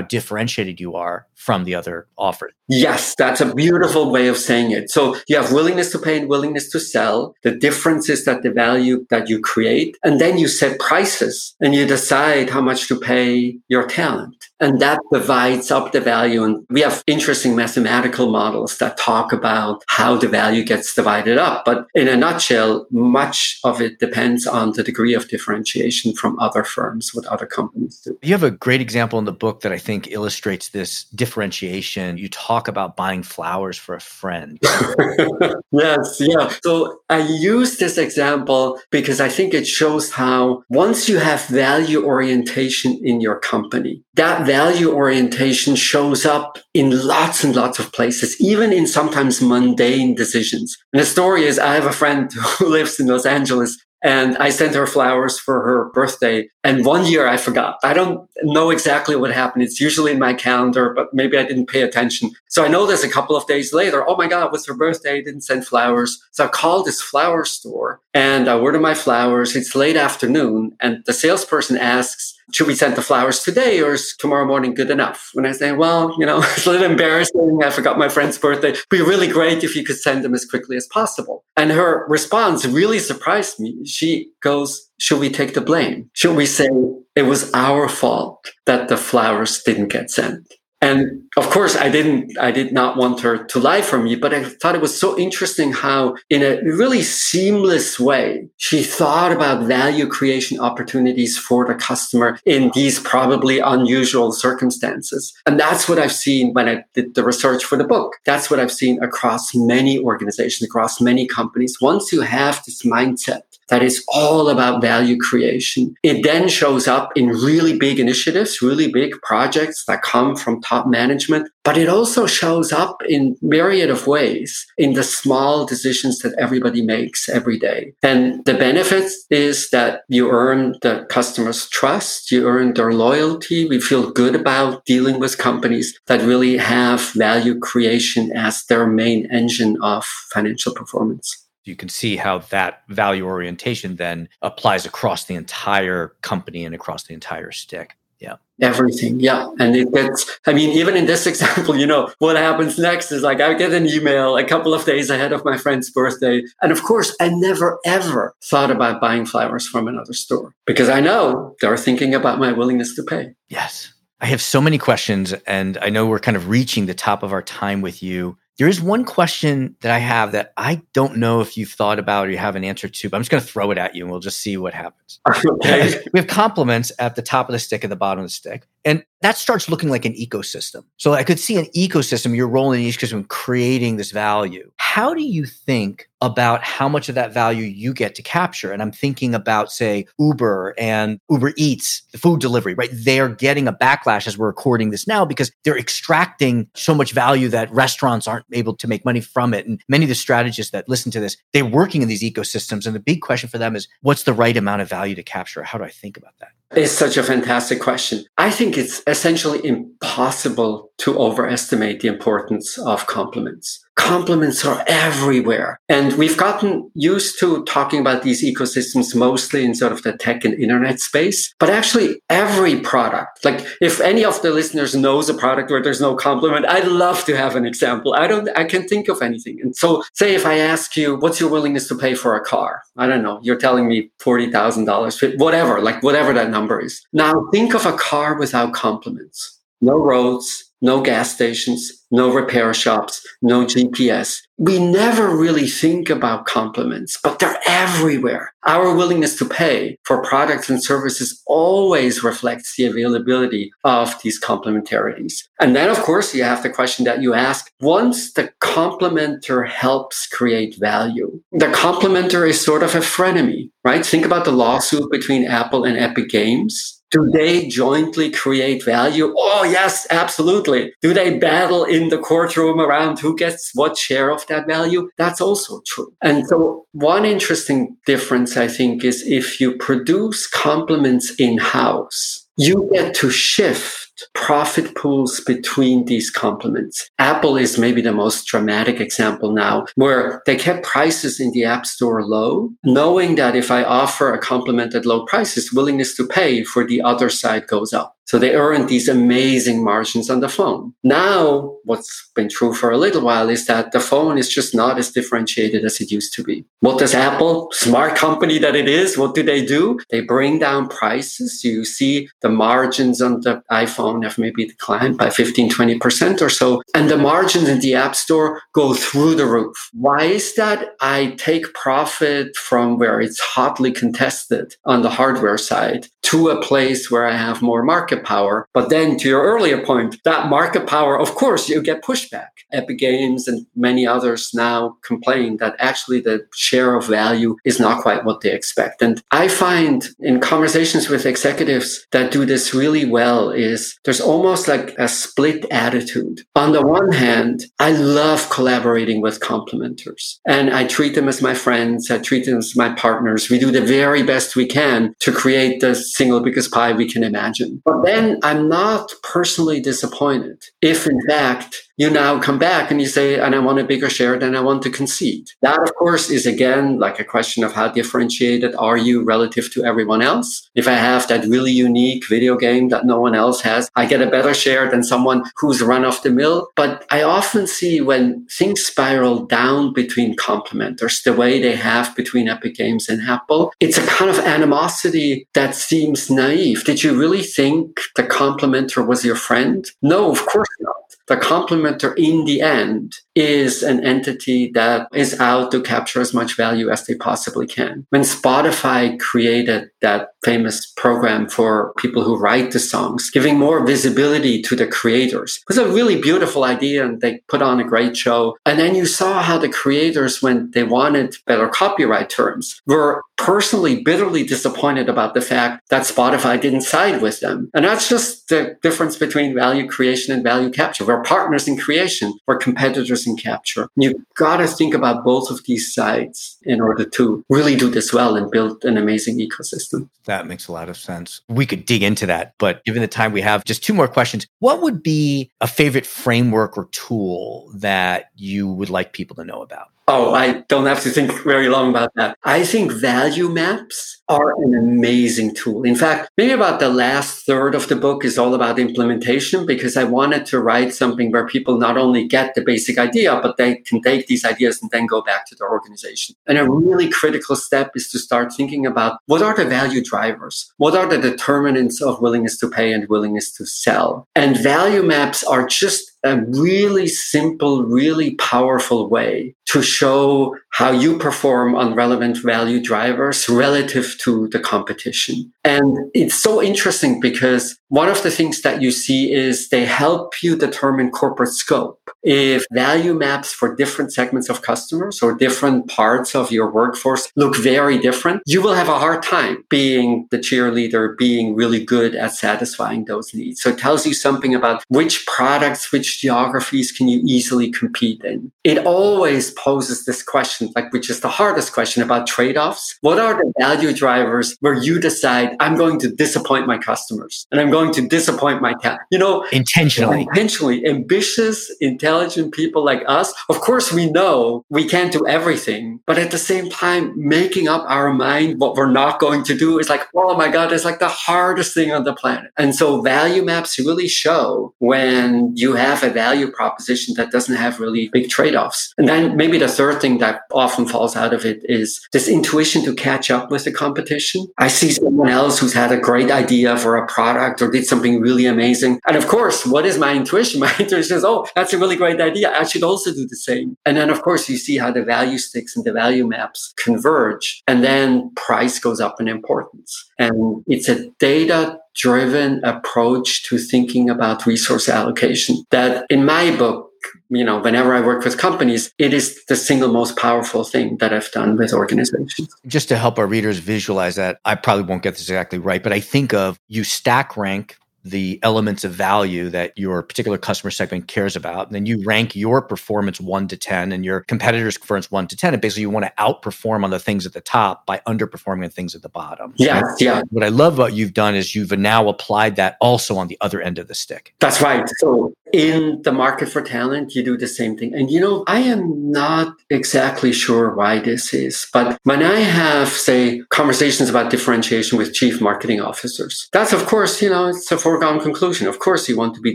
differentiated 0.00 0.78
you 0.78 0.94
are 0.94 1.26
from 1.34 1.64
the 1.64 1.74
other 1.74 2.06
offers. 2.16 2.52
Yes, 2.68 3.14
that's 3.16 3.40
a 3.40 3.52
beautiful 3.54 4.12
way 4.12 4.28
of 4.28 4.36
saying 4.36 4.70
it. 4.70 4.90
So 4.90 5.16
you 5.26 5.36
have 5.36 5.52
willingness 5.52 5.90
to 5.92 5.98
pay 5.98 6.18
and 6.18 6.28
willingness 6.28 6.68
to 6.70 6.78
sell. 6.78 7.34
The 7.42 7.50
difference 7.50 8.08
is 8.08 8.24
that 8.26 8.42
the 8.42 8.52
value 8.52 9.06
that 9.10 9.28
you 9.28 9.40
create, 9.40 9.96
and 10.04 10.20
then 10.20 10.38
you 10.38 10.46
set 10.46 10.78
prices 10.78 11.56
and 11.60 11.74
you 11.74 11.86
decide 11.86 12.50
how 12.50 12.60
much 12.60 12.86
to 12.88 13.00
pay 13.00 13.58
your 13.68 13.86
talent. 13.86 14.49
And 14.60 14.80
that 14.80 15.00
divides 15.12 15.70
up 15.70 15.92
the 15.92 16.00
value. 16.00 16.44
And 16.44 16.66
we 16.68 16.82
have 16.82 17.02
interesting 17.06 17.56
mathematical 17.56 18.30
models 18.30 18.78
that 18.78 18.98
talk 18.98 19.32
about 19.32 19.82
how 19.88 20.16
the 20.16 20.28
value 20.28 20.64
gets 20.64 20.94
divided 20.94 21.38
up. 21.38 21.64
But 21.64 21.86
in 21.94 22.08
a 22.08 22.16
nutshell, 22.16 22.86
much 22.90 23.58
of 23.64 23.80
it 23.80 23.98
depends 23.98 24.46
on 24.46 24.72
the 24.72 24.82
degree 24.82 25.14
of 25.14 25.28
differentiation 25.28 26.12
from 26.12 26.38
other 26.38 26.64
firms, 26.64 27.14
what 27.14 27.26
other 27.26 27.46
companies 27.46 28.00
do. 28.00 28.18
You 28.22 28.32
have 28.32 28.42
a 28.42 28.50
great 28.50 28.80
example 28.80 29.18
in 29.18 29.24
the 29.24 29.32
book 29.32 29.60
that 29.62 29.72
I 29.72 29.78
think 29.78 30.08
illustrates 30.10 30.68
this 30.68 31.04
differentiation. 31.14 32.18
You 32.18 32.28
talk 32.28 32.68
about 32.68 32.96
buying 32.96 33.22
flowers 33.22 33.78
for 33.78 33.94
a 33.94 34.00
friend. 34.00 34.58
yes, 35.72 36.18
yeah. 36.20 36.52
So 36.62 37.00
I 37.08 37.18
use 37.18 37.78
this 37.78 37.96
example 37.96 38.78
because 38.90 39.20
I 39.20 39.28
think 39.28 39.54
it 39.54 39.66
shows 39.66 40.10
how 40.10 40.62
once 40.68 41.08
you 41.08 41.18
have 41.18 41.46
value 41.46 42.04
orientation 42.04 43.00
in 43.02 43.20
your 43.20 43.38
company, 43.38 44.02
that 44.14 44.46
value 44.50 44.92
orientation 44.92 45.76
shows 45.76 46.26
up 46.26 46.58
in 46.74 47.06
lots 47.06 47.44
and 47.44 47.54
lots 47.54 47.78
of 47.78 47.92
places, 47.92 48.36
even 48.40 48.72
in 48.72 48.84
sometimes 48.84 49.40
mundane 49.40 50.12
decisions. 50.16 50.76
And 50.92 51.00
the 51.00 51.06
story 51.06 51.44
is 51.44 51.56
I 51.56 51.74
have 51.74 51.86
a 51.86 51.92
friend 51.92 52.28
who 52.58 52.66
lives 52.66 52.98
in 52.98 53.06
Los 53.06 53.26
Angeles 53.26 53.78
and 54.02 54.36
I 54.38 54.50
sent 54.50 54.74
her 54.74 54.86
flowers 54.86 55.38
for 55.38 55.62
her 55.62 55.90
birthday. 55.92 56.48
And 56.64 56.84
one 56.84 57.06
year 57.06 57.28
I 57.28 57.36
forgot. 57.36 57.78
I 57.84 57.92
don't 57.92 58.28
know 58.42 58.70
exactly 58.70 59.14
what 59.14 59.32
happened. 59.32 59.62
It's 59.62 59.80
usually 59.80 60.12
in 60.12 60.18
my 60.18 60.34
calendar, 60.34 60.94
but 60.94 61.12
maybe 61.12 61.36
I 61.36 61.44
didn't 61.44 61.68
pay 61.68 61.82
attention. 61.82 62.30
So 62.48 62.64
I 62.64 62.68
noticed 62.68 63.04
a 63.04 63.08
couple 63.08 63.36
of 63.36 63.46
days 63.46 63.72
later, 63.72 64.08
oh 64.08 64.16
my 64.16 64.26
God, 64.26 64.46
it 64.46 64.52
was 64.52 64.66
her 64.66 64.74
birthday. 64.74 65.18
I 65.18 65.22
didn't 65.22 65.42
send 65.42 65.66
flowers. 65.66 66.18
So 66.32 66.46
I 66.46 66.48
called 66.48 66.86
this 66.86 67.02
flower 67.02 67.44
store 67.44 68.00
and 68.14 68.48
I 68.48 68.54
ordered 68.58 68.80
my 68.80 68.94
flowers. 68.94 69.54
It's 69.54 69.76
late 69.76 69.96
afternoon 69.96 70.76
and 70.80 71.04
the 71.06 71.12
salesperson 71.12 71.76
asks, 71.76 72.39
should 72.52 72.66
we 72.66 72.74
send 72.74 72.96
the 72.96 73.02
flowers 73.02 73.42
today 73.42 73.80
or 73.80 73.94
is 73.94 74.14
tomorrow 74.18 74.46
morning 74.46 74.74
good 74.74 74.90
enough? 74.90 75.30
When 75.34 75.46
I 75.46 75.52
say, 75.52 75.72
well, 75.72 76.14
you 76.18 76.26
know, 76.26 76.38
it's 76.42 76.66
a 76.66 76.70
little 76.70 76.90
embarrassing. 76.90 77.60
I 77.64 77.70
forgot 77.70 77.98
my 77.98 78.08
friend's 78.08 78.38
birthday. 78.38 78.70
It'd 78.70 78.84
be 78.90 79.02
really 79.02 79.28
great 79.28 79.64
if 79.64 79.74
you 79.76 79.84
could 79.84 79.98
send 79.98 80.24
them 80.24 80.34
as 80.34 80.44
quickly 80.44 80.76
as 80.76 80.86
possible. 80.86 81.44
And 81.56 81.70
her 81.70 82.06
response 82.08 82.64
really 82.64 82.98
surprised 82.98 83.60
me. 83.60 83.84
She 83.84 84.30
goes, 84.42 84.90
should 84.98 85.20
we 85.20 85.30
take 85.30 85.54
the 85.54 85.60
blame? 85.60 86.10
Should 86.12 86.36
we 86.36 86.46
say 86.46 86.68
it 87.16 87.22
was 87.22 87.50
our 87.54 87.88
fault 87.88 88.52
that 88.66 88.88
the 88.88 88.96
flowers 88.96 89.62
didn't 89.62 89.88
get 89.88 90.10
sent? 90.10 90.54
And 90.82 91.22
of 91.36 91.50
course, 91.50 91.76
I 91.76 91.90
didn't, 91.90 92.38
I 92.38 92.50
did 92.50 92.72
not 92.72 92.96
want 92.96 93.20
her 93.20 93.44
to 93.44 93.58
lie 93.58 93.82
for 93.82 93.98
me, 93.98 94.16
but 94.16 94.32
I 94.32 94.44
thought 94.44 94.74
it 94.74 94.80
was 94.80 94.98
so 94.98 95.18
interesting 95.18 95.72
how 95.72 96.16
in 96.30 96.42
a 96.42 96.62
really 96.62 97.02
seamless 97.02 98.00
way, 98.00 98.48
she 98.56 98.82
thought 98.82 99.30
about 99.30 99.66
value 99.66 100.06
creation 100.06 100.58
opportunities 100.58 101.36
for 101.36 101.66
the 101.66 101.74
customer 101.74 102.38
in 102.46 102.70
these 102.74 102.98
probably 102.98 103.58
unusual 103.58 104.32
circumstances. 104.32 105.34
And 105.46 105.60
that's 105.60 105.86
what 105.88 105.98
I've 105.98 106.12
seen 106.12 106.54
when 106.54 106.68
I 106.68 106.84
did 106.94 107.14
the 107.14 107.24
research 107.24 107.62
for 107.62 107.76
the 107.76 107.84
book. 107.84 108.16
That's 108.24 108.50
what 108.50 108.58
I've 108.58 108.72
seen 108.72 109.02
across 109.02 109.54
many 109.54 109.98
organizations, 109.98 110.66
across 110.66 111.00
many 111.00 111.26
companies. 111.26 111.76
Once 111.80 112.10
you 112.10 112.22
have 112.22 112.64
this 112.64 112.82
mindset, 112.82 113.42
that 113.70 113.82
is 113.82 114.04
all 114.08 114.48
about 114.48 114.82
value 114.82 115.16
creation. 115.16 115.94
It 116.02 116.22
then 116.22 116.48
shows 116.48 116.86
up 116.86 117.10
in 117.16 117.28
really 117.28 117.78
big 117.78 117.98
initiatives, 117.98 118.60
really 118.60 118.92
big 118.92 119.14
projects 119.22 119.84
that 119.86 120.02
come 120.02 120.36
from 120.36 120.60
top 120.60 120.86
management, 120.86 121.48
but 121.64 121.78
it 121.78 121.88
also 121.88 122.26
shows 122.26 122.72
up 122.72 123.02
in 123.08 123.36
myriad 123.40 123.90
of 123.90 124.06
ways 124.06 124.66
in 124.76 124.94
the 124.94 125.02
small 125.02 125.64
decisions 125.64 126.18
that 126.18 126.34
everybody 126.38 126.82
makes 126.82 127.28
every 127.28 127.58
day. 127.58 127.92
And 128.02 128.44
the 128.44 128.54
benefit 128.54 129.10
is 129.30 129.70
that 129.70 130.02
you 130.08 130.30
earn 130.30 130.76
the 130.82 131.06
customer's 131.08 131.68
trust, 131.68 132.30
you 132.30 132.46
earn 132.46 132.74
their 132.74 132.92
loyalty. 132.92 133.68
We 133.68 133.80
feel 133.80 134.10
good 134.10 134.34
about 134.34 134.84
dealing 134.84 135.20
with 135.20 135.38
companies 135.38 135.98
that 136.06 136.22
really 136.22 136.56
have 136.56 137.00
value 137.14 137.58
creation 137.58 138.32
as 138.36 138.64
their 138.64 138.86
main 138.86 139.30
engine 139.30 139.76
of 139.82 140.04
financial 140.32 140.74
performance 140.74 141.46
you 141.64 141.76
can 141.76 141.88
see 141.88 142.16
how 142.16 142.38
that 142.38 142.82
value 142.88 143.24
orientation 143.24 143.96
then 143.96 144.28
applies 144.42 144.86
across 144.86 145.24
the 145.24 145.34
entire 145.34 146.14
company 146.22 146.64
and 146.64 146.74
across 146.74 147.04
the 147.04 147.14
entire 147.14 147.52
stick. 147.52 147.96
Yeah. 148.20 148.36
Everything. 148.60 149.18
Yeah. 149.18 149.50
And 149.58 149.74
it 149.74 149.92
gets, 149.92 150.38
I 150.46 150.52
mean, 150.52 150.70
even 150.70 150.94
in 150.94 151.06
this 151.06 151.26
example, 151.32 151.76
you 151.76 151.86
know, 151.86 152.12
what 152.18 152.36
happens 152.36 152.78
next 152.78 153.10
is 153.10 153.22
like 153.22 153.40
I 153.40 153.54
get 153.54 153.72
an 153.72 153.86
email 153.86 154.36
a 154.36 154.44
couple 154.44 154.74
of 154.74 154.84
days 154.84 155.08
ahead 155.08 155.32
of 155.32 155.44
my 155.44 155.56
friend's 155.56 155.90
birthday. 155.90 156.42
And 156.60 156.70
of 156.70 156.82
course, 156.82 157.16
I 157.18 157.30
never 157.30 157.78
ever 157.86 158.34
thought 158.44 158.70
about 158.70 159.00
buying 159.00 159.24
flowers 159.24 159.66
from 159.66 159.88
another 159.88 160.12
store 160.12 160.54
because 160.66 160.90
I 160.90 161.00
know 161.00 161.56
they're 161.60 161.78
thinking 161.78 162.14
about 162.14 162.38
my 162.38 162.52
willingness 162.52 162.94
to 162.96 163.02
pay. 163.02 163.34
Yes. 163.48 163.92
I 164.22 164.26
have 164.26 164.42
so 164.42 164.60
many 164.60 164.76
questions, 164.76 165.32
and 165.46 165.78
I 165.78 165.88
know 165.88 166.04
we're 166.04 166.18
kind 166.18 166.36
of 166.36 166.50
reaching 166.50 166.84
the 166.84 166.92
top 166.92 167.22
of 167.22 167.32
our 167.32 167.40
time 167.40 167.80
with 167.80 168.02
you. 168.02 168.36
There 168.58 168.68
is 168.68 168.80
one 168.80 169.04
question 169.04 169.76
that 169.80 169.90
I 169.90 169.98
have 169.98 170.32
that 170.32 170.52
I 170.56 170.82
don't 170.92 171.16
know 171.16 171.40
if 171.40 171.56
you've 171.56 171.70
thought 171.70 171.98
about 171.98 172.26
or 172.26 172.30
you 172.30 172.38
have 172.38 172.56
an 172.56 172.64
answer 172.64 172.88
to, 172.88 173.08
but 173.08 173.16
I'm 173.16 173.22
just 173.22 173.30
going 173.30 173.42
to 173.42 173.48
throw 173.48 173.70
it 173.70 173.78
at 173.78 173.94
you 173.94 174.04
and 174.04 174.10
we'll 174.10 174.20
just 174.20 174.40
see 174.40 174.56
what 174.56 174.74
happens. 174.74 175.20
Okay. 175.46 175.94
we 176.12 176.20
have 176.20 176.28
complements 176.28 176.92
at 176.98 177.16
the 177.16 177.22
top 177.22 177.48
of 177.48 177.52
the 177.52 177.58
stick 177.58 177.84
and 177.84 177.90
the 177.90 177.96
bottom 177.96 178.22
of 178.22 178.26
the 178.26 178.32
stick. 178.32 178.66
And 178.84 179.04
that 179.20 179.36
starts 179.36 179.68
looking 179.68 179.90
like 179.90 180.06
an 180.06 180.14
ecosystem. 180.14 180.84
So 180.96 181.12
I 181.12 181.22
could 181.22 181.38
see 181.38 181.58
an 181.58 181.66
ecosystem, 181.76 182.34
you're 182.34 182.48
rolling 182.48 182.80
each 182.80 182.98
ecosystem, 182.98 183.28
creating 183.28 183.96
this 183.96 184.10
value. 184.10 184.70
How 184.78 185.12
do 185.12 185.22
you 185.22 185.44
think 185.44 186.08
about 186.22 186.62
how 186.62 186.88
much 186.88 187.10
of 187.10 187.14
that 187.14 187.34
value 187.34 187.64
you 187.64 187.92
get 187.92 188.14
to 188.14 188.22
capture? 188.22 188.72
And 188.72 188.80
I'm 188.80 188.92
thinking 188.92 189.34
about, 189.34 189.70
say, 189.70 190.06
Uber 190.18 190.74
and 190.78 191.20
Uber 191.28 191.52
Eats, 191.58 192.02
the 192.12 192.18
food 192.18 192.40
delivery, 192.40 192.72
right? 192.72 192.88
They're 192.90 193.28
getting 193.28 193.68
a 193.68 193.72
backlash 193.74 194.26
as 194.26 194.38
we're 194.38 194.46
recording 194.46 194.90
this 194.90 195.06
now 195.06 195.26
because 195.26 195.52
they're 195.64 195.78
extracting 195.78 196.68
so 196.74 196.94
much 196.94 197.12
value 197.12 197.50
that 197.50 197.70
restaurants 197.70 198.26
aren't 198.26 198.46
able 198.52 198.74
to 198.76 198.88
make 198.88 199.04
money 199.04 199.20
from 199.20 199.52
it. 199.52 199.66
And 199.66 199.82
many 199.88 200.06
of 200.06 200.08
the 200.08 200.14
strategists 200.14 200.72
that 200.72 200.88
listen 200.88 201.12
to 201.12 201.20
this, 201.20 201.36
they're 201.52 201.66
working 201.66 202.00
in 202.00 202.08
these 202.08 202.22
ecosystems. 202.22 202.86
And 202.86 202.94
the 202.94 203.00
big 203.00 203.20
question 203.20 203.50
for 203.50 203.58
them 203.58 203.76
is 203.76 203.86
what's 204.00 204.22
the 204.22 204.32
right 204.32 204.56
amount 204.56 204.80
of 204.80 204.88
value 204.88 205.14
to 205.14 205.22
capture? 205.22 205.62
How 205.62 205.76
do 205.76 205.84
I 205.84 205.90
think 205.90 206.16
about 206.16 206.32
that? 206.40 206.52
It's 206.74 206.92
such 206.92 207.16
a 207.16 207.24
fantastic 207.24 207.80
question. 207.80 208.24
I 208.38 208.52
think 208.52 208.78
it's 208.78 209.02
essentially 209.08 209.60
impossible 209.66 210.92
to 210.98 211.18
overestimate 211.18 212.00
the 212.00 212.08
importance 212.08 212.78
of 212.78 213.08
complements. 213.08 213.84
Compliments 214.00 214.64
are 214.64 214.82
everywhere. 214.86 215.78
And 215.88 216.14
we've 216.14 216.36
gotten 216.36 216.90
used 216.94 217.38
to 217.40 217.62
talking 217.64 218.00
about 218.00 218.22
these 218.22 218.42
ecosystems 218.42 219.14
mostly 219.14 219.62
in 219.64 219.74
sort 219.74 219.92
of 219.92 220.02
the 220.02 220.16
tech 220.16 220.44
and 220.44 220.54
internet 220.54 221.00
space, 221.00 221.54
but 221.58 221.68
actually 221.68 222.20
every 222.30 222.80
product, 222.80 223.44
like 223.44 223.64
if 223.80 224.00
any 224.00 224.24
of 224.24 224.40
the 224.40 224.52
listeners 224.52 224.96
knows 224.96 225.28
a 225.28 225.34
product 225.34 225.70
where 225.70 225.82
there's 225.82 226.00
no 226.00 226.16
complement, 226.16 226.66
I'd 226.66 226.88
love 226.88 227.24
to 227.26 227.36
have 227.36 227.56
an 227.56 227.66
example. 227.66 228.14
I 228.14 228.26
don't, 228.26 228.48
I 228.56 228.64
can 228.64 228.88
think 228.88 229.08
of 229.08 229.20
anything. 229.20 229.60
And 229.60 229.76
so 229.76 230.02
say 230.14 230.34
if 230.34 230.46
I 230.46 230.54
ask 230.58 230.96
you, 230.96 231.16
what's 231.16 231.38
your 231.38 231.50
willingness 231.50 231.86
to 231.88 231.94
pay 231.94 232.14
for 232.14 232.34
a 232.34 232.44
car? 232.44 232.82
I 232.96 233.06
don't 233.06 233.22
know. 233.22 233.38
You're 233.42 233.58
telling 233.58 233.86
me 233.86 234.10
$40,000, 234.20 235.38
whatever, 235.38 235.80
like 235.80 236.02
whatever 236.02 236.32
that 236.32 236.50
number 236.50 236.80
is. 236.80 237.06
Now 237.12 237.48
think 237.52 237.74
of 237.74 237.84
a 237.84 237.92
car 237.92 238.38
without 238.38 238.72
complements. 238.72 239.58
No 239.82 239.98
roads, 239.98 240.69
no 240.80 241.00
gas 241.00 241.32
stations, 241.34 241.92
no 242.10 242.32
repair 242.32 242.72
shops, 242.74 243.26
no 243.42 243.64
GPS. 243.64 244.42
We 244.58 244.78
never 244.78 245.34
really 245.34 245.66
think 245.66 246.10
about 246.10 246.44
complements, 246.44 247.18
but 247.22 247.38
they're 247.38 247.58
everywhere. 247.66 248.52
Our 248.66 248.94
willingness 248.94 249.38
to 249.38 249.44
pay 249.44 249.96
for 250.04 250.22
products 250.22 250.68
and 250.68 250.82
services 250.82 251.42
always 251.46 252.22
reflects 252.22 252.76
the 252.76 252.84
availability 252.84 253.72
of 253.84 254.20
these 254.22 254.40
complementarities. 254.40 255.44
And 255.60 255.74
then, 255.74 255.88
of 255.88 255.98
course, 256.00 256.34
you 256.34 256.42
have 256.42 256.62
the 256.62 256.70
question 256.70 257.04
that 257.06 257.22
you 257.22 257.32
ask 257.32 257.70
once 257.80 258.32
the 258.32 258.52
complementer 258.60 259.66
helps 259.66 260.26
create 260.26 260.76
value, 260.78 261.40
the 261.52 261.66
complementer 261.66 262.48
is 262.48 262.62
sort 262.62 262.82
of 262.82 262.94
a 262.94 262.98
frenemy, 262.98 263.70
right? 263.84 264.04
Think 264.04 264.26
about 264.26 264.44
the 264.44 264.52
lawsuit 264.52 265.10
between 265.10 265.46
Apple 265.46 265.84
and 265.84 265.96
Epic 265.96 266.28
Games 266.28 266.99
do 267.10 267.28
they 267.32 267.66
jointly 267.68 268.30
create 268.30 268.84
value? 268.84 269.34
Oh, 269.36 269.64
yes, 269.64 270.06
absolutely. 270.10 270.92
Do 271.02 271.12
they 271.12 271.38
battle 271.38 271.84
in 271.84 272.08
the 272.08 272.18
courtroom 272.18 272.80
around 272.80 273.18
who 273.18 273.36
gets 273.36 273.72
what 273.74 273.98
share 273.98 274.30
of 274.30 274.46
that 274.46 274.66
value? 274.66 275.10
That's 275.18 275.40
also 275.40 275.82
true. 275.86 276.12
And 276.22 276.46
so 276.46 276.86
one 276.92 277.24
interesting 277.24 277.96
difference, 278.06 278.56
I 278.56 278.68
think, 278.68 279.04
is 279.04 279.22
if 279.26 279.60
you 279.60 279.76
produce 279.76 280.46
complements 280.46 281.34
in 281.38 281.58
house, 281.58 282.46
you 282.60 282.90
get 282.92 283.14
to 283.14 283.30
shift 283.30 284.28
profit 284.34 284.94
pools 284.94 285.40
between 285.40 286.04
these 286.04 286.30
complements. 286.30 287.08
Apple 287.18 287.56
is 287.56 287.78
maybe 287.78 288.02
the 288.02 288.12
most 288.12 288.46
dramatic 288.46 289.00
example 289.00 289.52
now, 289.52 289.86
where 289.94 290.42
they 290.44 290.56
kept 290.56 290.84
prices 290.84 291.40
in 291.40 291.52
the 291.52 291.64
App 291.64 291.86
Store 291.86 292.22
low, 292.22 292.70
knowing 292.84 293.36
that 293.36 293.56
if 293.56 293.70
I 293.70 293.82
offer 293.82 294.32
a 294.32 294.38
complement 294.38 294.94
at 294.94 295.06
low 295.06 295.24
prices, 295.24 295.72
willingness 295.72 296.14
to 296.16 296.26
pay 296.26 296.62
for 296.62 296.86
the 296.86 297.00
other 297.00 297.30
side 297.30 297.66
goes 297.66 297.94
up. 297.94 298.14
So 298.30 298.38
they 298.38 298.54
earned 298.54 298.88
these 298.88 299.08
amazing 299.08 299.82
margins 299.82 300.30
on 300.30 300.38
the 300.38 300.48
phone. 300.48 300.94
Now, 301.02 301.74
what's 301.82 302.30
been 302.36 302.48
true 302.48 302.72
for 302.72 302.92
a 302.92 302.96
little 302.96 303.22
while 303.22 303.48
is 303.48 303.66
that 303.66 303.90
the 303.90 303.98
phone 303.98 304.38
is 304.38 304.48
just 304.48 304.72
not 304.72 304.98
as 304.98 305.10
differentiated 305.10 305.84
as 305.84 306.00
it 306.00 306.12
used 306.12 306.32
to 306.34 306.44
be. 306.44 306.64
What 306.78 307.00
does 307.00 307.12
Apple, 307.12 307.70
smart 307.72 308.14
company 308.14 308.58
that 308.58 308.76
it 308.76 308.88
is, 308.88 309.18
what 309.18 309.34
do 309.34 309.42
they 309.42 309.66
do? 309.66 309.98
They 310.10 310.20
bring 310.20 310.60
down 310.60 310.86
prices. 310.86 311.64
You 311.64 311.84
see 311.84 312.28
the 312.40 312.48
margins 312.48 313.20
on 313.20 313.40
the 313.40 313.64
iPhone 313.72 314.22
have 314.22 314.38
maybe 314.38 314.64
declined 314.64 315.18
by 315.18 315.30
15, 315.30 315.68
20% 315.68 316.40
or 316.40 316.50
so. 316.50 316.82
And 316.94 317.10
the 317.10 317.18
margins 317.18 317.68
in 317.68 317.80
the 317.80 317.96
App 317.96 318.14
Store 318.14 318.62
go 318.72 318.94
through 318.94 319.34
the 319.34 319.46
roof. 319.46 319.76
Why 319.92 320.22
is 320.22 320.54
that? 320.54 320.90
I 321.00 321.34
take 321.36 321.74
profit 321.74 322.54
from 322.54 322.96
where 322.96 323.20
it's 323.20 323.40
hotly 323.40 323.90
contested 323.90 324.76
on 324.84 325.02
the 325.02 325.10
hardware 325.10 325.58
side 325.58 326.06
to 326.22 326.50
a 326.50 326.62
place 326.62 327.10
where 327.10 327.26
I 327.26 327.32
have 327.32 327.60
more 327.60 327.82
market 327.82 328.19
market 328.20 328.28
power. 328.28 328.68
But 328.72 328.90
then 328.90 329.16
to 329.18 329.28
your 329.28 329.42
earlier 329.42 329.84
point, 329.84 330.16
that 330.24 330.48
market 330.48 330.86
power, 330.86 331.18
of 331.18 331.34
course, 331.34 331.68
you 331.68 331.82
get 331.82 332.02
pushback. 332.02 332.48
Epic 332.72 332.98
Games 332.98 333.48
and 333.48 333.66
many 333.74 334.06
others 334.06 334.50
now 334.54 334.96
complain 335.02 335.56
that 335.58 335.74
actually 335.78 336.20
the 336.20 336.46
share 336.54 336.94
of 336.94 337.06
value 337.06 337.56
is 337.64 337.80
not 337.80 338.02
quite 338.02 338.24
what 338.24 338.40
they 338.40 338.52
expect. 338.52 339.02
And 339.02 339.22
I 339.32 339.48
find 339.48 340.08
in 340.20 340.40
conversations 340.40 341.08
with 341.08 341.26
executives 341.26 342.06
that 342.12 342.32
do 342.32 342.44
this 342.44 342.74
really 342.74 343.04
well 343.04 343.50
is 343.50 343.98
there's 344.04 344.20
almost 344.20 344.68
like 344.68 344.94
a 344.98 345.08
split 345.08 345.64
attitude. 345.70 346.42
On 346.54 346.72
the 346.72 346.82
one 346.82 347.12
hand, 347.12 347.64
I 347.78 347.92
love 347.92 348.48
collaborating 348.50 349.20
with 349.20 349.40
complementers 349.40 350.38
and 350.46 350.70
I 350.70 350.86
treat 350.86 351.14
them 351.14 351.28
as 351.28 351.42
my 351.42 351.54
friends. 351.54 352.10
I 352.10 352.18
treat 352.18 352.46
them 352.46 352.58
as 352.58 352.76
my 352.76 352.90
partners. 352.94 353.50
We 353.50 353.58
do 353.58 353.70
the 353.72 353.80
very 353.80 354.22
best 354.22 354.54
we 354.54 354.66
can 354.66 355.14
to 355.20 355.32
create 355.32 355.80
the 355.80 355.94
single 355.94 356.40
biggest 356.40 356.70
pie 356.70 356.92
we 356.92 357.08
can 357.08 357.24
imagine. 357.24 357.82
But 357.84 358.02
then 358.10 358.38
I'm 358.42 358.68
not 358.68 359.12
personally 359.22 359.80
disappointed 359.80 360.64
if, 360.82 361.06
in 361.06 361.20
fact, 361.28 361.76
you 362.00 362.08
now 362.08 362.40
come 362.40 362.58
back 362.58 362.90
and 362.90 362.98
you 362.98 363.06
say, 363.06 363.38
and 363.38 363.54
I 363.54 363.58
want 363.58 363.78
a 363.78 363.84
bigger 363.84 364.08
share 364.08 364.38
than 364.38 364.56
I 364.56 364.60
want 364.60 364.82
to 364.84 364.90
concede. 364.90 365.50
That, 365.60 365.82
of 365.82 365.94
course, 365.96 366.30
is 366.30 366.46
again 366.46 366.98
like 366.98 367.20
a 367.20 367.24
question 367.24 367.62
of 367.62 367.74
how 367.74 367.88
differentiated 367.88 368.74
are 368.76 368.96
you 368.96 369.22
relative 369.22 369.70
to 369.74 369.84
everyone 369.84 370.22
else. 370.22 370.70
If 370.74 370.88
I 370.88 370.94
have 370.94 371.28
that 371.28 371.44
really 371.44 371.72
unique 371.72 372.26
video 372.26 372.56
game 372.56 372.88
that 372.88 373.04
no 373.04 373.20
one 373.20 373.34
else 373.34 373.60
has, 373.60 373.90
I 373.96 374.06
get 374.06 374.22
a 374.22 374.30
better 374.30 374.54
share 374.54 374.90
than 374.90 375.02
someone 375.02 375.44
who's 375.56 375.82
run 375.82 376.06
off 376.06 376.22
the 376.22 376.30
mill. 376.30 376.68
But 376.74 377.04
I 377.10 377.20
often 377.22 377.66
see 377.66 378.00
when 378.00 378.46
things 378.46 378.80
spiral 378.82 379.44
down 379.44 379.92
between 379.92 380.36
complementers, 380.36 381.22
the 381.22 381.34
way 381.34 381.60
they 381.60 381.76
have 381.76 382.16
between 382.16 382.48
Epic 382.48 382.76
Games 382.76 383.10
and 383.10 383.20
Apple, 383.28 383.74
it's 383.78 383.98
a 383.98 384.06
kind 384.06 384.30
of 384.30 384.38
animosity 384.38 385.46
that 385.52 385.74
seems 385.74 386.30
naive. 386.30 386.82
Did 386.84 387.02
you 387.02 387.12
really 387.14 387.42
think 387.42 388.00
the 388.16 388.22
complementer 388.22 389.06
was 389.06 389.22
your 389.22 389.36
friend? 389.36 389.84
No, 390.00 390.30
of 390.30 390.46
course 390.46 390.68
not 390.80 390.99
the 391.26 391.36
complementer 391.36 392.16
in 392.16 392.44
the 392.44 392.60
end 392.60 393.14
is 393.34 393.82
an 393.82 394.04
entity 394.04 394.70
that 394.72 395.08
is 395.12 395.38
out 395.40 395.70
to 395.70 395.82
capture 395.82 396.20
as 396.20 396.34
much 396.34 396.56
value 396.56 396.90
as 396.90 397.06
they 397.06 397.14
possibly 397.14 397.66
can. 397.66 398.06
When 398.10 398.22
Spotify 398.22 399.18
created 399.18 399.90
that 400.00 400.30
famous 400.42 400.86
program 400.96 401.48
for 401.48 401.92
people 401.98 402.22
who 402.22 402.36
write 402.36 402.72
the 402.72 402.78
songs, 402.78 403.30
giving 403.30 403.58
more 403.58 403.86
visibility 403.86 404.62
to 404.62 404.74
the 404.74 404.86
creators, 404.86 405.56
it 405.56 405.68
was 405.68 405.78
a 405.78 405.88
really 405.88 406.20
beautiful 406.20 406.64
idea 406.64 407.04
and 407.04 407.20
they 407.20 407.40
put 407.48 407.62
on 407.62 407.80
a 407.80 407.84
great 407.84 408.16
show. 408.16 408.56
And 408.66 408.78
then 408.78 408.94
you 408.94 409.06
saw 409.06 409.42
how 409.42 409.58
the 409.58 409.68
creators, 409.68 410.42
when 410.42 410.70
they 410.72 410.82
wanted 410.82 411.36
better 411.46 411.68
copyright 411.68 412.30
terms, 412.30 412.80
were 412.86 413.22
personally 413.36 414.02
bitterly 414.02 414.44
disappointed 414.44 415.08
about 415.08 415.34
the 415.34 415.40
fact 415.40 415.88
that 415.88 416.02
Spotify 416.02 416.60
didn't 416.60 416.82
side 416.82 417.22
with 417.22 417.40
them. 417.40 417.70
And 417.74 417.84
that's 417.84 418.08
just 418.08 418.48
the 418.48 418.76
difference 418.82 419.16
between 419.16 419.54
value 419.54 419.88
creation 419.88 420.34
and 420.34 420.42
value 420.42 420.70
capture. 420.70 421.06
We're 421.06 421.22
partners 421.22 421.66
in 421.66 421.78
creation, 421.78 422.34
we're 422.46 422.58
competitors 422.58 423.26
capture. 423.36 423.88
You've 423.96 424.16
got 424.34 424.58
to 424.58 424.66
think 424.66 424.94
about 424.94 425.24
both 425.24 425.50
of 425.50 425.64
these 425.64 425.92
sides 425.94 426.58
in 426.62 426.80
order 426.80 427.04
to 427.04 427.44
really 427.48 427.76
do 427.76 427.90
this 427.90 428.12
well 428.12 428.36
and 428.36 428.50
build 428.50 428.84
an 428.84 428.96
amazing 428.96 429.38
ecosystem. 429.38 430.08
That 430.24 430.46
makes 430.46 430.68
a 430.68 430.72
lot 430.72 430.88
of 430.88 430.96
sense. 430.96 431.40
We 431.48 431.66
could 431.66 431.84
dig 431.86 432.02
into 432.02 432.26
that, 432.26 432.54
but 432.58 432.84
given 432.84 433.02
the 433.02 433.08
time 433.08 433.32
we 433.32 433.40
have, 433.40 433.64
just 433.64 433.82
two 433.82 433.94
more 433.94 434.08
questions. 434.08 434.46
What 434.58 434.82
would 434.82 435.02
be 435.02 435.50
a 435.60 435.66
favorite 435.66 436.06
framework 436.06 436.76
or 436.76 436.86
tool 436.92 437.70
that 437.74 438.30
you 438.36 438.68
would 438.68 438.90
like 438.90 439.12
people 439.12 439.36
to 439.36 439.44
know 439.44 439.62
about? 439.62 439.88
Oh, 440.12 440.34
I 440.34 440.64
don't 440.68 440.86
have 440.86 441.02
to 441.02 441.08
think 441.08 441.30
very 441.44 441.68
long 441.68 441.90
about 441.90 442.10
that. 442.16 442.36
I 442.42 442.64
think 442.64 442.90
value 442.90 443.48
maps 443.48 444.20
are 444.28 444.60
an 444.64 444.74
amazing 444.74 445.54
tool. 445.54 445.84
In 445.84 445.94
fact, 445.94 446.30
maybe 446.36 446.50
about 446.50 446.80
the 446.80 446.88
last 446.88 447.46
third 447.46 447.76
of 447.76 447.86
the 447.86 447.94
book 447.94 448.24
is 448.24 448.36
all 448.36 448.52
about 448.52 448.80
implementation 448.80 449.66
because 449.66 449.96
I 449.96 450.02
wanted 450.02 450.46
to 450.46 450.58
write 450.58 450.92
something 450.92 451.30
where 451.30 451.46
people 451.46 451.78
not 451.78 451.96
only 451.96 452.26
get 452.26 452.56
the 452.56 452.60
basic 452.60 452.98
idea, 452.98 453.38
but 453.40 453.56
they 453.56 453.76
can 453.76 454.02
take 454.02 454.26
these 454.26 454.44
ideas 454.44 454.82
and 454.82 454.90
then 454.90 455.06
go 455.06 455.22
back 455.22 455.46
to 455.46 455.54
their 455.54 455.70
organization. 455.70 456.34
And 456.48 456.58
a 456.58 456.68
really 456.68 457.08
critical 457.08 457.54
step 457.54 457.92
is 457.94 458.10
to 458.10 458.18
start 458.18 458.52
thinking 458.52 458.86
about 458.86 459.20
what 459.26 459.42
are 459.42 459.54
the 459.54 459.64
value 459.64 460.02
drivers? 460.02 460.72
What 460.78 460.96
are 460.96 461.06
the 461.06 461.18
determinants 461.18 462.02
of 462.02 462.20
willingness 462.20 462.58
to 462.58 462.68
pay 462.68 462.92
and 462.92 463.08
willingness 463.08 463.52
to 463.52 463.64
sell? 463.64 464.26
And 464.34 464.58
value 464.58 465.04
maps 465.04 465.44
are 465.44 465.68
just 465.68 466.09
a 466.22 466.38
really 466.48 467.08
simple, 467.08 467.84
really 467.84 468.34
powerful 468.36 469.08
way 469.08 469.54
to 469.66 469.82
show 469.82 470.56
how 470.70 470.90
you 470.90 471.18
perform 471.18 471.74
on 471.74 471.94
relevant 471.94 472.38
value 472.38 472.82
drivers 472.82 473.48
relative 473.48 474.16
to 474.18 474.48
the 474.48 474.60
competition. 474.60 475.52
And 475.64 475.96
it's 476.14 476.34
so 476.34 476.62
interesting 476.62 477.20
because 477.20 477.79
one 477.90 478.08
of 478.08 478.22
the 478.22 478.30
things 478.30 478.62
that 478.62 478.80
you 478.80 478.92
see 478.92 479.32
is 479.32 479.68
they 479.68 479.84
help 479.84 480.42
you 480.42 480.56
determine 480.56 481.10
corporate 481.10 481.50
scope. 481.50 481.98
If 482.22 482.64
value 482.72 483.14
maps 483.14 483.52
for 483.52 483.74
different 483.74 484.12
segments 484.12 484.48
of 484.48 484.62
customers 484.62 485.22
or 485.22 485.34
different 485.34 485.88
parts 485.88 486.36
of 486.36 486.52
your 486.52 486.70
workforce 486.70 487.32
look 487.34 487.56
very 487.56 487.98
different, 487.98 488.42
you 488.46 488.62
will 488.62 488.74
have 488.74 488.88
a 488.88 488.98
hard 488.98 489.24
time 489.24 489.64
being 489.68 490.28
the 490.30 490.38
cheerleader, 490.38 491.16
being 491.18 491.56
really 491.56 491.84
good 491.84 492.14
at 492.14 492.32
satisfying 492.32 493.06
those 493.06 493.34
needs. 493.34 493.60
So 493.60 493.70
it 493.70 493.78
tells 493.78 494.06
you 494.06 494.14
something 494.14 494.54
about 494.54 494.84
which 494.88 495.26
products, 495.26 495.90
which 495.90 496.20
geographies 496.20 496.92
can 496.92 497.08
you 497.08 497.20
easily 497.24 497.72
compete 497.72 498.22
in. 498.22 498.52
It 498.62 498.86
always 498.86 499.50
poses 499.52 500.04
this 500.04 500.22
question, 500.22 500.70
like, 500.76 500.92
which 500.92 501.10
is 501.10 501.20
the 501.20 501.28
hardest 501.28 501.72
question 501.72 502.04
about 502.04 502.28
trade 502.28 502.56
offs. 502.56 502.98
What 503.00 503.18
are 503.18 503.34
the 503.34 503.52
value 503.58 503.92
drivers 503.92 504.56
where 504.60 504.74
you 504.74 505.00
decide 505.00 505.56
I'm 505.58 505.76
going 505.76 505.98
to 506.00 506.08
disappoint 506.08 506.68
my 506.68 506.78
customers 506.78 507.48
and 507.50 507.60
I'm 507.60 507.70
going 507.70 507.79
going 507.80 507.92
to 507.94 508.06
disappoint 508.06 508.60
my 508.60 508.74
cat. 508.74 509.00
You 509.10 509.18
know, 509.18 509.44
intentionally, 509.52 510.22
intentionally, 510.22 510.86
ambitious, 510.86 511.70
intelligent 511.80 512.52
people 512.52 512.84
like 512.84 513.02
us. 513.06 513.32
Of 513.48 513.60
course, 513.60 513.92
we 513.92 514.10
know 514.10 514.64
we 514.68 514.86
can't 514.86 515.12
do 515.12 515.26
everything, 515.26 516.00
but 516.06 516.18
at 516.18 516.30
the 516.30 516.38
same 516.38 516.68
time, 516.70 517.12
making 517.16 517.68
up 517.68 517.84
our 517.88 518.12
mind 518.12 518.60
what 518.60 518.74
we're 518.74 518.90
not 518.90 519.20
going 519.20 519.42
to 519.44 519.56
do 519.56 519.78
is 519.78 519.88
like, 519.88 520.06
oh 520.14 520.36
my 520.36 520.50
God, 520.50 520.72
it's 520.72 520.84
like 520.84 520.98
the 520.98 521.08
hardest 521.08 521.74
thing 521.74 521.92
on 521.92 522.04
the 522.04 522.14
planet. 522.14 522.50
And 522.58 522.74
so 522.74 523.00
value 523.00 523.42
maps 523.42 523.78
really 523.78 524.08
show 524.08 524.74
when 524.78 525.56
you 525.56 525.74
have 525.74 526.02
a 526.02 526.10
value 526.10 526.50
proposition 526.50 527.14
that 527.16 527.30
doesn't 527.30 527.56
have 527.56 527.80
really 527.80 528.08
big 528.08 528.28
trade-offs. 528.28 528.92
And 528.98 529.08
then 529.08 529.36
maybe 529.36 529.58
the 529.58 529.68
third 529.68 530.00
thing 530.00 530.18
that 530.18 530.42
often 530.52 530.86
falls 530.86 531.16
out 531.16 531.32
of 531.32 531.44
it 531.44 531.62
is 531.64 532.06
this 532.12 532.28
intuition 532.28 532.84
to 532.84 532.94
catch 532.94 533.30
up 533.30 533.50
with 533.50 533.64
the 533.64 533.72
competition. 533.72 534.46
I 534.58 534.68
see 534.68 534.90
someone 534.90 535.30
else 535.30 535.58
who's 535.58 535.72
had 535.72 535.92
a 535.92 535.98
great 535.98 536.30
idea 536.30 536.76
for 536.76 536.96
a 536.96 537.06
product 537.06 537.62
or 537.62 537.69
did 537.70 537.86
something 537.86 538.20
really 538.20 538.46
amazing. 538.46 539.00
And 539.06 539.16
of 539.16 539.26
course, 539.28 539.64
what 539.66 539.86
is 539.86 539.98
my 539.98 540.14
intuition? 540.14 540.60
My 540.60 540.74
intuition 540.78 541.16
is, 541.16 541.24
oh, 541.24 541.46
that's 541.54 541.72
a 541.72 541.78
really 541.78 541.96
great 541.96 542.20
idea. 542.20 542.52
I 542.52 542.64
should 542.64 542.82
also 542.82 543.12
do 543.12 543.26
the 543.26 543.36
same. 543.36 543.76
And 543.86 543.96
then, 543.96 544.10
of 544.10 544.22
course, 544.22 544.48
you 544.48 544.56
see 544.56 544.76
how 544.78 544.90
the 544.90 545.02
value 545.02 545.38
sticks 545.38 545.76
and 545.76 545.84
the 545.84 545.92
value 545.92 546.26
maps 546.26 546.74
converge. 546.76 547.62
And 547.66 547.82
then 547.82 548.30
price 548.36 548.78
goes 548.78 549.00
up 549.00 549.20
in 549.20 549.28
importance. 549.28 550.10
And 550.18 550.62
it's 550.66 550.88
a 550.88 551.08
data 551.18 551.78
driven 551.94 552.62
approach 552.64 553.44
to 553.48 553.58
thinking 553.58 554.08
about 554.08 554.46
resource 554.46 554.88
allocation 554.88 555.64
that 555.70 556.06
in 556.08 556.24
my 556.24 556.54
book 556.56 556.89
you 557.30 557.44
know, 557.44 557.60
whenever 557.60 557.94
I 557.94 558.00
work 558.00 558.24
with 558.24 558.36
companies, 558.36 558.92
it 558.98 559.14
is 559.14 559.44
the 559.46 559.56
single 559.56 559.92
most 559.92 560.16
powerful 560.16 560.64
thing 560.64 560.96
that 560.98 561.14
I've 561.14 561.30
done 561.30 561.56
with 561.56 561.72
organizations. 561.72 562.48
Just 562.66 562.88
to 562.88 562.96
help 562.96 563.18
our 563.18 563.26
readers 563.26 563.58
visualize 563.58 564.16
that, 564.16 564.40
I 564.44 564.56
probably 564.56 564.84
won't 564.84 565.02
get 565.02 565.12
this 565.12 565.22
exactly 565.22 565.58
right, 565.58 565.82
but 565.82 565.92
I 565.92 566.00
think 566.00 566.34
of 566.34 566.58
you 566.68 566.84
stack 566.84 567.36
rank 567.36 567.76
the 568.04 568.40
elements 568.42 568.82
of 568.84 568.92
value 568.92 569.50
that 569.50 569.76
your 569.76 570.02
particular 570.02 570.38
customer 570.38 570.70
segment 570.70 571.06
cares 571.06 571.36
about. 571.36 571.66
And 571.66 571.74
then 571.74 571.86
you 571.86 572.02
rank 572.04 572.34
your 572.34 572.62
performance 572.62 573.20
one 573.20 573.46
to 573.48 573.56
10 573.56 573.92
and 573.92 574.04
your 574.04 574.20
competitors' 574.20 574.78
performance 574.78 575.10
one 575.10 575.26
to 575.28 575.36
10. 575.36 575.52
And 575.52 575.60
basically, 575.60 575.82
you 575.82 575.90
want 575.90 576.06
to 576.06 576.12
outperform 576.18 576.82
on 576.84 576.90
the 576.90 576.98
things 576.98 577.26
at 577.26 577.34
the 577.34 577.40
top 577.40 577.84
by 577.86 577.98
underperforming 578.06 578.64
on 578.64 578.70
things 578.70 578.94
at 578.94 579.02
the 579.02 579.08
bottom. 579.08 579.52
Yeah. 579.56 579.82
So 579.96 580.04
yeah. 580.04 580.22
What 580.30 580.44
I 580.44 580.48
love 580.48 580.78
what 580.78 580.94
you've 580.94 581.12
done 581.12 581.34
is 581.34 581.54
you've 581.54 581.72
now 581.72 582.08
applied 582.08 582.56
that 582.56 582.76
also 582.80 583.16
on 583.16 583.28
the 583.28 583.36
other 583.40 583.60
end 583.60 583.78
of 583.78 583.88
the 583.88 583.94
stick. 583.94 584.34
That's 584.40 584.62
right. 584.62 584.88
So 584.98 585.34
in 585.52 586.02
the 586.02 586.12
market 586.12 586.48
for 586.48 586.62
talent, 586.62 587.14
you 587.14 587.22
do 587.22 587.36
the 587.36 587.48
same 587.48 587.76
thing. 587.76 587.94
And 587.94 588.10
you 588.10 588.20
know, 588.20 588.44
I 588.46 588.60
am 588.60 589.10
not 589.10 589.54
exactly 589.70 590.32
sure 590.32 590.74
why 590.74 590.98
this 590.98 591.32
is, 591.34 591.66
but 591.72 591.98
when 592.04 592.22
I 592.22 592.40
have, 592.40 592.88
say, 592.88 593.42
conversations 593.50 594.08
about 594.08 594.30
differentiation 594.30 594.98
with 594.98 595.14
chief 595.14 595.40
marketing 595.40 595.80
officers, 595.80 596.48
that's 596.52 596.72
of 596.72 596.86
course, 596.86 597.20
you 597.22 597.30
know, 597.30 597.48
it's 597.48 597.70
a 597.70 597.78
foregone 597.78 598.20
conclusion. 598.20 598.66
Of 598.66 598.78
course, 598.78 599.08
you 599.08 599.16
want 599.16 599.34
to 599.34 599.40
be 599.40 599.54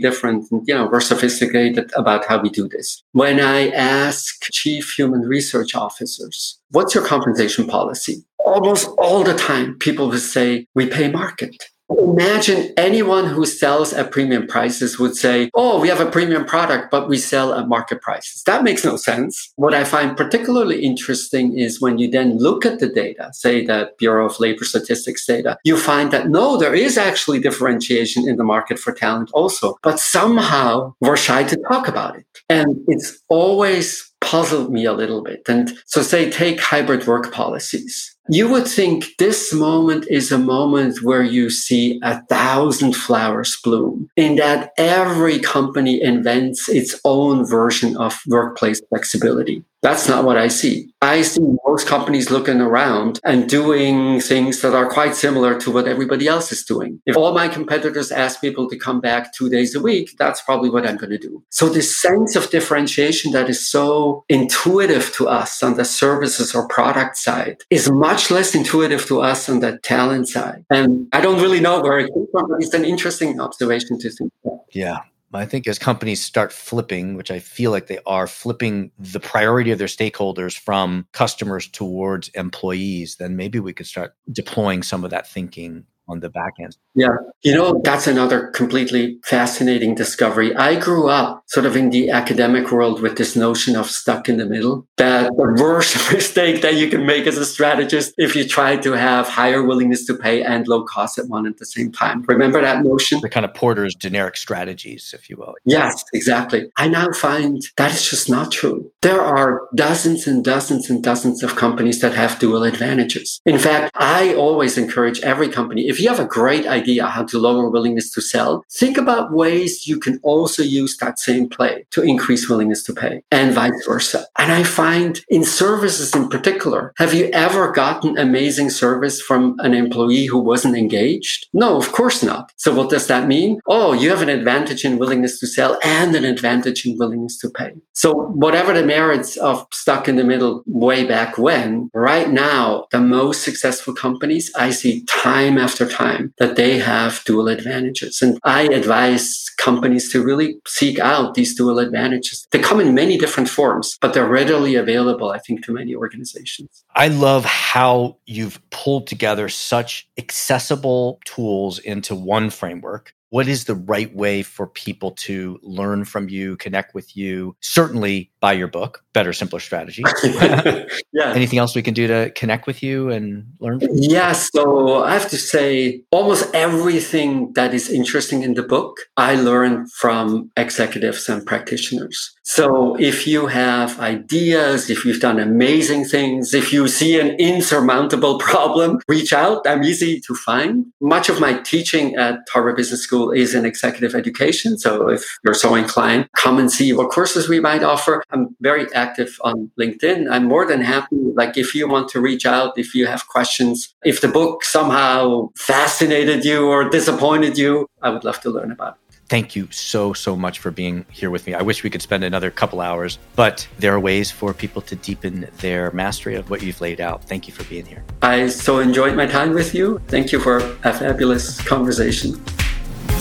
different. 0.00 0.50
And, 0.50 0.66
you 0.66 0.74
know, 0.74 0.88
we're 0.90 1.00
sophisticated 1.00 1.90
about 1.96 2.24
how 2.26 2.40
we 2.40 2.50
do 2.50 2.68
this. 2.68 3.02
When 3.12 3.40
I 3.40 3.68
ask 3.70 4.42
chief 4.52 4.92
human 4.92 5.22
research 5.22 5.74
officers, 5.74 6.58
what's 6.70 6.94
your 6.94 7.04
compensation 7.04 7.66
policy? 7.66 8.24
Almost 8.38 8.88
all 8.98 9.24
the 9.24 9.34
time, 9.34 9.78
people 9.78 10.08
will 10.08 10.18
say, 10.18 10.66
we 10.74 10.86
pay 10.86 11.10
market. 11.10 11.56
Imagine 11.88 12.72
anyone 12.76 13.26
who 13.26 13.46
sells 13.46 13.92
at 13.92 14.10
premium 14.10 14.46
prices 14.46 14.98
would 14.98 15.14
say, 15.14 15.50
Oh, 15.54 15.80
we 15.80 15.88
have 15.88 16.00
a 16.00 16.10
premium 16.10 16.44
product, 16.44 16.90
but 16.90 17.08
we 17.08 17.16
sell 17.16 17.54
at 17.54 17.68
market 17.68 18.00
prices. 18.02 18.42
That 18.42 18.64
makes 18.64 18.84
no 18.84 18.96
sense. 18.96 19.52
What 19.54 19.72
I 19.72 19.84
find 19.84 20.16
particularly 20.16 20.82
interesting 20.82 21.56
is 21.56 21.80
when 21.80 21.98
you 21.98 22.10
then 22.10 22.38
look 22.38 22.66
at 22.66 22.80
the 22.80 22.88
data, 22.88 23.30
say 23.32 23.64
the 23.64 23.92
Bureau 23.98 24.26
of 24.26 24.40
Labor 24.40 24.64
Statistics 24.64 25.24
data, 25.24 25.58
you 25.62 25.76
find 25.76 26.10
that 26.10 26.28
no, 26.28 26.56
there 26.56 26.74
is 26.74 26.98
actually 26.98 27.38
differentiation 27.38 28.28
in 28.28 28.36
the 28.36 28.44
market 28.44 28.78
for 28.80 28.92
talent 28.92 29.30
also, 29.32 29.76
but 29.82 30.00
somehow 30.00 30.92
we're 31.00 31.16
shy 31.16 31.44
to 31.44 31.56
talk 31.68 31.86
about 31.86 32.16
it. 32.16 32.26
And 32.48 32.76
it's 32.88 33.22
always 33.28 34.12
puzzled 34.20 34.72
me 34.72 34.84
a 34.84 34.92
little 34.92 35.22
bit. 35.22 35.42
And 35.46 35.78
so 35.86 36.02
say 36.02 36.30
take 36.30 36.58
hybrid 36.58 37.06
work 37.06 37.32
policies 37.32 38.15
you 38.28 38.48
would 38.48 38.66
think 38.66 39.16
this 39.18 39.52
moment 39.52 40.06
is 40.10 40.32
a 40.32 40.38
moment 40.38 41.02
where 41.02 41.22
you 41.22 41.50
see 41.50 42.00
a 42.02 42.20
thousand 42.26 42.94
flowers 42.94 43.56
bloom, 43.62 44.08
in 44.16 44.36
that 44.36 44.72
every 44.76 45.38
company 45.38 46.02
invents 46.02 46.68
its 46.68 46.98
own 47.04 47.46
version 47.46 47.96
of 47.96 48.18
workplace 48.26 48.80
flexibility. 48.88 49.64
That's 49.82 50.08
not 50.08 50.24
what 50.24 50.36
I 50.36 50.48
see. 50.48 50.92
I 51.02 51.22
see 51.22 51.42
most 51.66 51.86
companies 51.86 52.30
looking 52.30 52.60
around 52.60 53.20
and 53.24 53.48
doing 53.48 54.20
things 54.20 54.62
that 54.62 54.74
are 54.74 54.88
quite 54.88 55.14
similar 55.14 55.58
to 55.60 55.70
what 55.70 55.86
everybody 55.86 56.26
else 56.26 56.50
is 56.50 56.64
doing. 56.64 57.00
If 57.06 57.16
all 57.16 57.32
my 57.32 57.48
competitors 57.48 58.10
ask 58.10 58.40
people 58.40 58.68
to 58.70 58.76
come 58.76 59.00
back 59.00 59.32
two 59.34 59.48
days 59.48 59.74
a 59.74 59.80
week, 59.80 60.16
that's 60.18 60.40
probably 60.42 60.70
what 60.70 60.86
I'm 60.86 60.96
going 60.96 61.10
to 61.10 61.18
do. 61.18 61.44
So 61.50 61.68
this 61.68 62.00
sense 62.00 62.34
of 62.34 62.50
differentiation 62.50 63.32
that 63.32 63.48
is 63.48 63.70
so 63.70 64.24
intuitive 64.28 65.12
to 65.16 65.28
us 65.28 65.62
on 65.62 65.76
the 65.76 65.84
services 65.84 66.54
or 66.54 66.66
product 66.66 67.16
side 67.16 67.58
is 67.70 67.90
much 67.90 68.30
less 68.30 68.54
intuitive 68.54 69.06
to 69.06 69.20
us 69.20 69.48
on 69.48 69.60
the 69.60 69.78
talent 69.78 70.28
side. 70.28 70.64
And 70.70 71.06
I 71.12 71.20
don't 71.20 71.40
really 71.40 71.60
know 71.60 71.80
where 71.80 71.98
it 71.98 72.12
came 72.12 72.26
from, 72.32 72.48
but 72.48 72.62
it's 72.62 72.74
an 72.74 72.84
interesting 72.84 73.40
observation 73.40 73.98
to 74.00 74.10
think 74.10 74.32
about. 74.44 74.60
Yeah. 74.72 75.00
I 75.36 75.46
think 75.46 75.66
as 75.66 75.78
companies 75.78 76.22
start 76.22 76.52
flipping, 76.52 77.14
which 77.14 77.30
I 77.30 77.38
feel 77.38 77.70
like 77.70 77.86
they 77.86 77.98
are 78.06 78.26
flipping 78.26 78.90
the 78.98 79.20
priority 79.20 79.70
of 79.70 79.78
their 79.78 79.86
stakeholders 79.86 80.58
from 80.58 81.06
customers 81.12 81.68
towards 81.68 82.28
employees, 82.30 83.16
then 83.16 83.36
maybe 83.36 83.60
we 83.60 83.72
could 83.72 83.86
start 83.86 84.14
deploying 84.30 84.82
some 84.82 85.04
of 85.04 85.10
that 85.10 85.28
thinking 85.28 85.84
on 86.08 86.20
the 86.20 86.30
back 86.30 86.54
end. 86.60 86.76
Yeah. 86.94 87.16
You 87.42 87.54
know, 87.54 87.80
that's 87.82 88.06
another 88.06 88.48
completely 88.48 89.18
fascinating 89.24 89.94
discovery. 89.94 90.54
I 90.56 90.78
grew 90.78 91.08
up 91.08 91.42
sort 91.46 91.66
of 91.66 91.76
in 91.76 91.90
the 91.90 92.10
academic 92.10 92.70
world 92.70 93.00
with 93.00 93.16
this 93.16 93.36
notion 93.36 93.76
of 93.76 93.90
stuck 93.90 94.28
in 94.28 94.36
the 94.36 94.46
middle, 94.46 94.86
that 94.96 95.30
the 95.36 95.56
worst 95.62 96.12
mistake 96.12 96.62
that 96.62 96.74
you 96.74 96.88
can 96.88 97.06
make 97.06 97.26
as 97.26 97.36
a 97.36 97.44
strategist 97.44 98.14
if 98.18 98.34
you 98.36 98.46
try 98.46 98.76
to 98.76 98.92
have 98.92 99.28
higher 99.28 99.62
willingness 99.62 100.06
to 100.06 100.14
pay 100.14 100.42
and 100.42 100.66
low 100.68 100.84
cost 100.84 101.18
at 101.18 101.28
one 101.28 101.46
at 101.46 101.58
the 101.58 101.66
same 101.66 101.90
time. 101.92 102.22
Remember 102.28 102.60
that 102.60 102.84
notion? 102.84 103.20
The 103.20 103.28
kind 103.28 103.44
of 103.44 103.54
Porter's 103.54 103.94
generic 103.94 104.36
strategies, 104.36 105.12
if 105.16 105.28
you 105.28 105.36
will. 105.36 105.54
Yes, 105.64 106.04
exactly. 106.12 106.70
I 106.76 106.88
now 106.88 107.10
find 107.12 107.62
that 107.76 107.92
is 107.92 108.08
just 108.08 108.30
not 108.30 108.52
true. 108.52 108.90
There 109.02 109.20
are 109.20 109.62
dozens 109.74 110.26
and 110.26 110.44
dozens 110.44 110.88
and 110.88 111.02
dozens 111.02 111.42
of 111.42 111.56
companies 111.56 112.00
that 112.00 112.14
have 112.14 112.38
dual 112.38 112.64
advantages. 112.64 113.40
In 113.44 113.58
fact, 113.58 113.90
I 113.94 114.34
always 114.34 114.78
encourage 114.78 115.20
every 115.20 115.48
company, 115.48 115.88
if 115.88 115.95
you 116.00 116.08
have 116.08 116.20
a 116.20 116.24
great 116.24 116.66
idea 116.66 117.06
how 117.06 117.24
to 117.24 117.38
lower 117.38 117.68
willingness 117.68 118.10
to 118.12 118.20
sell, 118.20 118.64
think 118.72 118.96
about 118.96 119.32
ways 119.32 119.86
you 119.86 119.98
can 119.98 120.18
also 120.22 120.62
use 120.62 120.96
that 120.98 121.18
same 121.18 121.48
play 121.48 121.86
to 121.90 122.02
increase 122.02 122.48
willingness 122.48 122.82
to 122.84 122.92
pay 122.92 123.22
and 123.30 123.52
vice 123.52 123.84
versa. 123.86 124.26
And 124.38 124.52
I 124.52 124.62
find 124.62 125.20
in 125.28 125.44
services 125.44 126.14
in 126.14 126.28
particular, 126.28 126.92
have 126.96 127.14
you 127.14 127.26
ever 127.32 127.72
gotten 127.72 128.18
amazing 128.18 128.70
service 128.70 129.20
from 129.20 129.56
an 129.60 129.74
employee 129.74 130.26
who 130.26 130.38
wasn't 130.38 130.76
engaged? 130.76 131.46
No, 131.52 131.76
of 131.76 131.92
course 131.92 132.22
not. 132.22 132.52
So 132.56 132.74
what 132.74 132.90
does 132.90 133.06
that 133.06 133.28
mean? 133.28 133.60
Oh, 133.66 133.92
you 133.92 134.10
have 134.10 134.22
an 134.22 134.28
advantage 134.28 134.84
in 134.84 134.98
willingness 134.98 135.40
to 135.40 135.46
sell 135.46 135.78
and 135.84 136.14
an 136.14 136.24
advantage 136.24 136.86
in 136.86 136.98
willingness 136.98 137.38
to 137.38 137.50
pay. 137.50 137.72
So 137.92 138.14
whatever 138.14 138.72
the 138.72 138.84
merits 138.84 139.36
of 139.36 139.66
stuck 139.72 140.08
in 140.08 140.16
the 140.16 140.24
middle 140.24 140.62
way 140.66 141.04
back 141.04 141.38
when, 141.38 141.90
right 141.94 142.30
now, 142.30 142.86
the 142.90 143.00
most 143.00 143.42
successful 143.42 143.94
companies 143.94 144.50
I 144.56 144.70
see 144.70 145.04
time 145.04 145.58
after 145.58 145.85
time 145.86 146.32
that 146.38 146.56
they 146.56 146.78
have 146.78 147.22
dual 147.24 147.48
advantages. 147.48 148.22
And 148.22 148.38
I 148.44 148.62
advise 148.62 149.50
companies 149.58 150.10
to 150.12 150.22
really 150.22 150.56
seek 150.66 150.98
out 150.98 151.34
these 151.34 151.54
dual 151.54 151.78
advantages. 151.78 152.46
They 152.50 152.58
come 152.58 152.80
in 152.80 152.94
many 152.94 153.18
different 153.18 153.48
forms, 153.48 153.96
but 154.00 154.14
they're 154.14 154.28
readily 154.28 154.74
available, 154.74 155.30
I 155.30 155.38
think, 155.38 155.64
to 155.64 155.72
many 155.72 155.94
organizations. 155.94 156.84
I 156.94 157.08
love 157.08 157.44
how 157.44 158.18
you've 158.26 158.60
pulled 158.70 159.06
together 159.06 159.48
such 159.48 160.08
accessible 160.18 161.20
tools 161.24 161.78
into 161.78 162.14
one 162.14 162.50
framework 162.50 163.14
what 163.36 163.48
is 163.48 163.66
the 163.66 163.74
right 163.74 164.16
way 164.16 164.42
for 164.42 164.66
people 164.66 165.10
to 165.10 165.60
learn 165.62 166.06
from 166.06 166.30
you, 166.30 166.56
connect 166.56 166.94
with 166.94 167.14
you? 167.14 167.54
Certainly 167.60 168.30
buy 168.40 168.54
your 168.54 168.66
book, 168.66 169.04
Better, 169.12 169.34
Simpler 169.34 169.60
Strategy. 169.60 170.02
yeah. 170.24 170.86
Anything 171.34 171.58
else 171.58 171.74
we 171.74 171.82
can 171.82 171.92
do 171.92 172.06
to 172.06 172.30
connect 172.30 172.66
with 172.66 172.82
you 172.82 173.10
and 173.10 173.44
learn? 173.60 173.78
From 173.78 173.90
you? 173.90 174.08
Yeah. 174.08 174.32
So 174.32 175.04
I 175.04 175.12
have 175.12 175.28
to 175.28 175.36
say, 175.36 176.02
almost 176.10 176.48
everything 176.54 177.52
that 177.52 177.74
is 177.74 177.90
interesting 177.90 178.42
in 178.42 178.54
the 178.54 178.62
book, 178.62 178.96
I 179.18 179.34
learned 179.34 179.92
from 179.92 180.50
executives 180.56 181.28
and 181.28 181.44
practitioners. 181.44 182.35
So 182.48 182.94
if 183.00 183.26
you 183.26 183.48
have 183.48 183.98
ideas, 183.98 184.88
if 184.88 185.04
you've 185.04 185.18
done 185.18 185.40
amazing 185.40 186.04
things, 186.04 186.54
if 186.54 186.72
you 186.72 186.86
see 186.86 187.18
an 187.18 187.30
insurmountable 187.40 188.38
problem, 188.50 189.00
reach 189.08 189.32
out. 189.32 189.66
I'm 189.66 189.82
easy 189.82 190.20
to 190.20 190.34
find. 190.34 190.86
Much 191.00 191.28
of 191.28 191.40
my 191.40 191.58
teaching 191.62 192.14
at 192.14 192.38
Harvard 192.48 192.76
Business 192.76 193.02
School 193.02 193.32
is 193.32 193.52
in 193.52 193.64
executive 193.66 194.14
education. 194.14 194.78
So 194.78 195.08
if 195.08 195.24
you're 195.44 195.54
so 195.54 195.74
inclined, 195.74 196.28
come 196.36 196.60
and 196.60 196.70
see 196.70 196.92
what 196.92 197.10
courses 197.10 197.48
we 197.48 197.58
might 197.58 197.82
offer. 197.82 198.22
I'm 198.30 198.54
very 198.60 198.86
active 198.94 199.36
on 199.40 199.68
LinkedIn. 199.76 200.30
I'm 200.30 200.44
more 200.44 200.64
than 200.64 200.80
happy 200.82 201.16
Like 201.34 201.56
if 201.56 201.74
you 201.74 201.88
want 201.88 202.08
to 202.10 202.20
reach 202.20 202.46
out, 202.46 202.78
if 202.78 202.94
you 202.94 203.08
have 203.08 203.26
questions, 203.26 203.92
if 204.04 204.20
the 204.20 204.28
book 204.28 204.62
somehow 204.62 205.48
fascinated 205.56 206.44
you 206.44 206.68
or 206.68 206.88
disappointed 206.88 207.58
you, 207.58 207.88
I 208.02 208.10
would 208.10 208.22
love 208.22 208.40
to 208.42 208.50
learn 208.50 208.70
about 208.70 208.94
it. 208.94 209.05
Thank 209.28 209.56
you 209.56 209.68
so, 209.72 210.12
so 210.12 210.36
much 210.36 210.60
for 210.60 210.70
being 210.70 211.04
here 211.10 211.30
with 211.30 211.46
me. 211.46 211.54
I 211.54 211.62
wish 211.62 211.82
we 211.82 211.90
could 211.90 212.02
spend 212.02 212.22
another 212.22 212.50
couple 212.50 212.80
hours, 212.80 213.18
but 213.34 213.66
there 213.78 213.92
are 213.92 214.00
ways 214.00 214.30
for 214.30 214.54
people 214.54 214.82
to 214.82 214.96
deepen 214.96 215.48
their 215.58 215.90
mastery 215.90 216.36
of 216.36 216.48
what 216.48 216.62
you've 216.62 216.80
laid 216.80 217.00
out. 217.00 217.24
Thank 217.24 217.48
you 217.48 217.54
for 217.54 217.64
being 217.64 217.86
here. 217.86 218.04
I 218.22 218.46
so 218.48 218.78
enjoyed 218.78 219.16
my 219.16 219.26
time 219.26 219.52
with 219.52 219.74
you. 219.74 220.00
Thank 220.06 220.30
you 220.30 220.38
for 220.38 220.58
a 220.58 220.92
fabulous 220.92 221.60
conversation. 221.62 222.40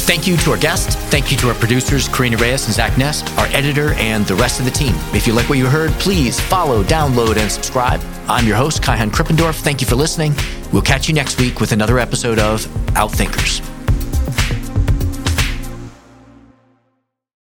Thank 0.05 0.27
you 0.27 0.37
to 0.37 0.51
our 0.51 0.57
guests. 0.57 0.95
Thank 1.09 1.31
you 1.31 1.37
to 1.37 1.47
our 1.47 1.55
producers, 1.55 2.07
Karina 2.07 2.37
Reyes 2.37 2.65
and 2.65 2.75
Zach 2.75 2.95
Ness, 2.95 3.23
our 3.39 3.47
editor, 3.47 3.93
and 3.93 4.23
the 4.27 4.35
rest 4.35 4.59
of 4.59 4.65
the 4.65 4.71
team. 4.71 4.93
If 5.15 5.25
you 5.25 5.33
like 5.33 5.49
what 5.49 5.57
you 5.57 5.65
heard, 5.65 5.89
please 5.93 6.39
follow, 6.39 6.83
download, 6.83 7.37
and 7.37 7.51
subscribe. 7.51 8.01
I'm 8.27 8.45
your 8.45 8.55
host, 8.55 8.83
Kaihan 8.83 9.11
Thank 9.11 9.81
you 9.81 9.87
for 9.87 9.95
listening. 9.95 10.35
We'll 10.71 10.83
catch 10.83 11.07
you 11.07 11.15
next 11.15 11.39
week 11.39 11.59
with 11.59 11.71
another 11.71 11.97
episode 11.97 12.37
of 12.37 12.67
Outthinkers. 12.93 13.63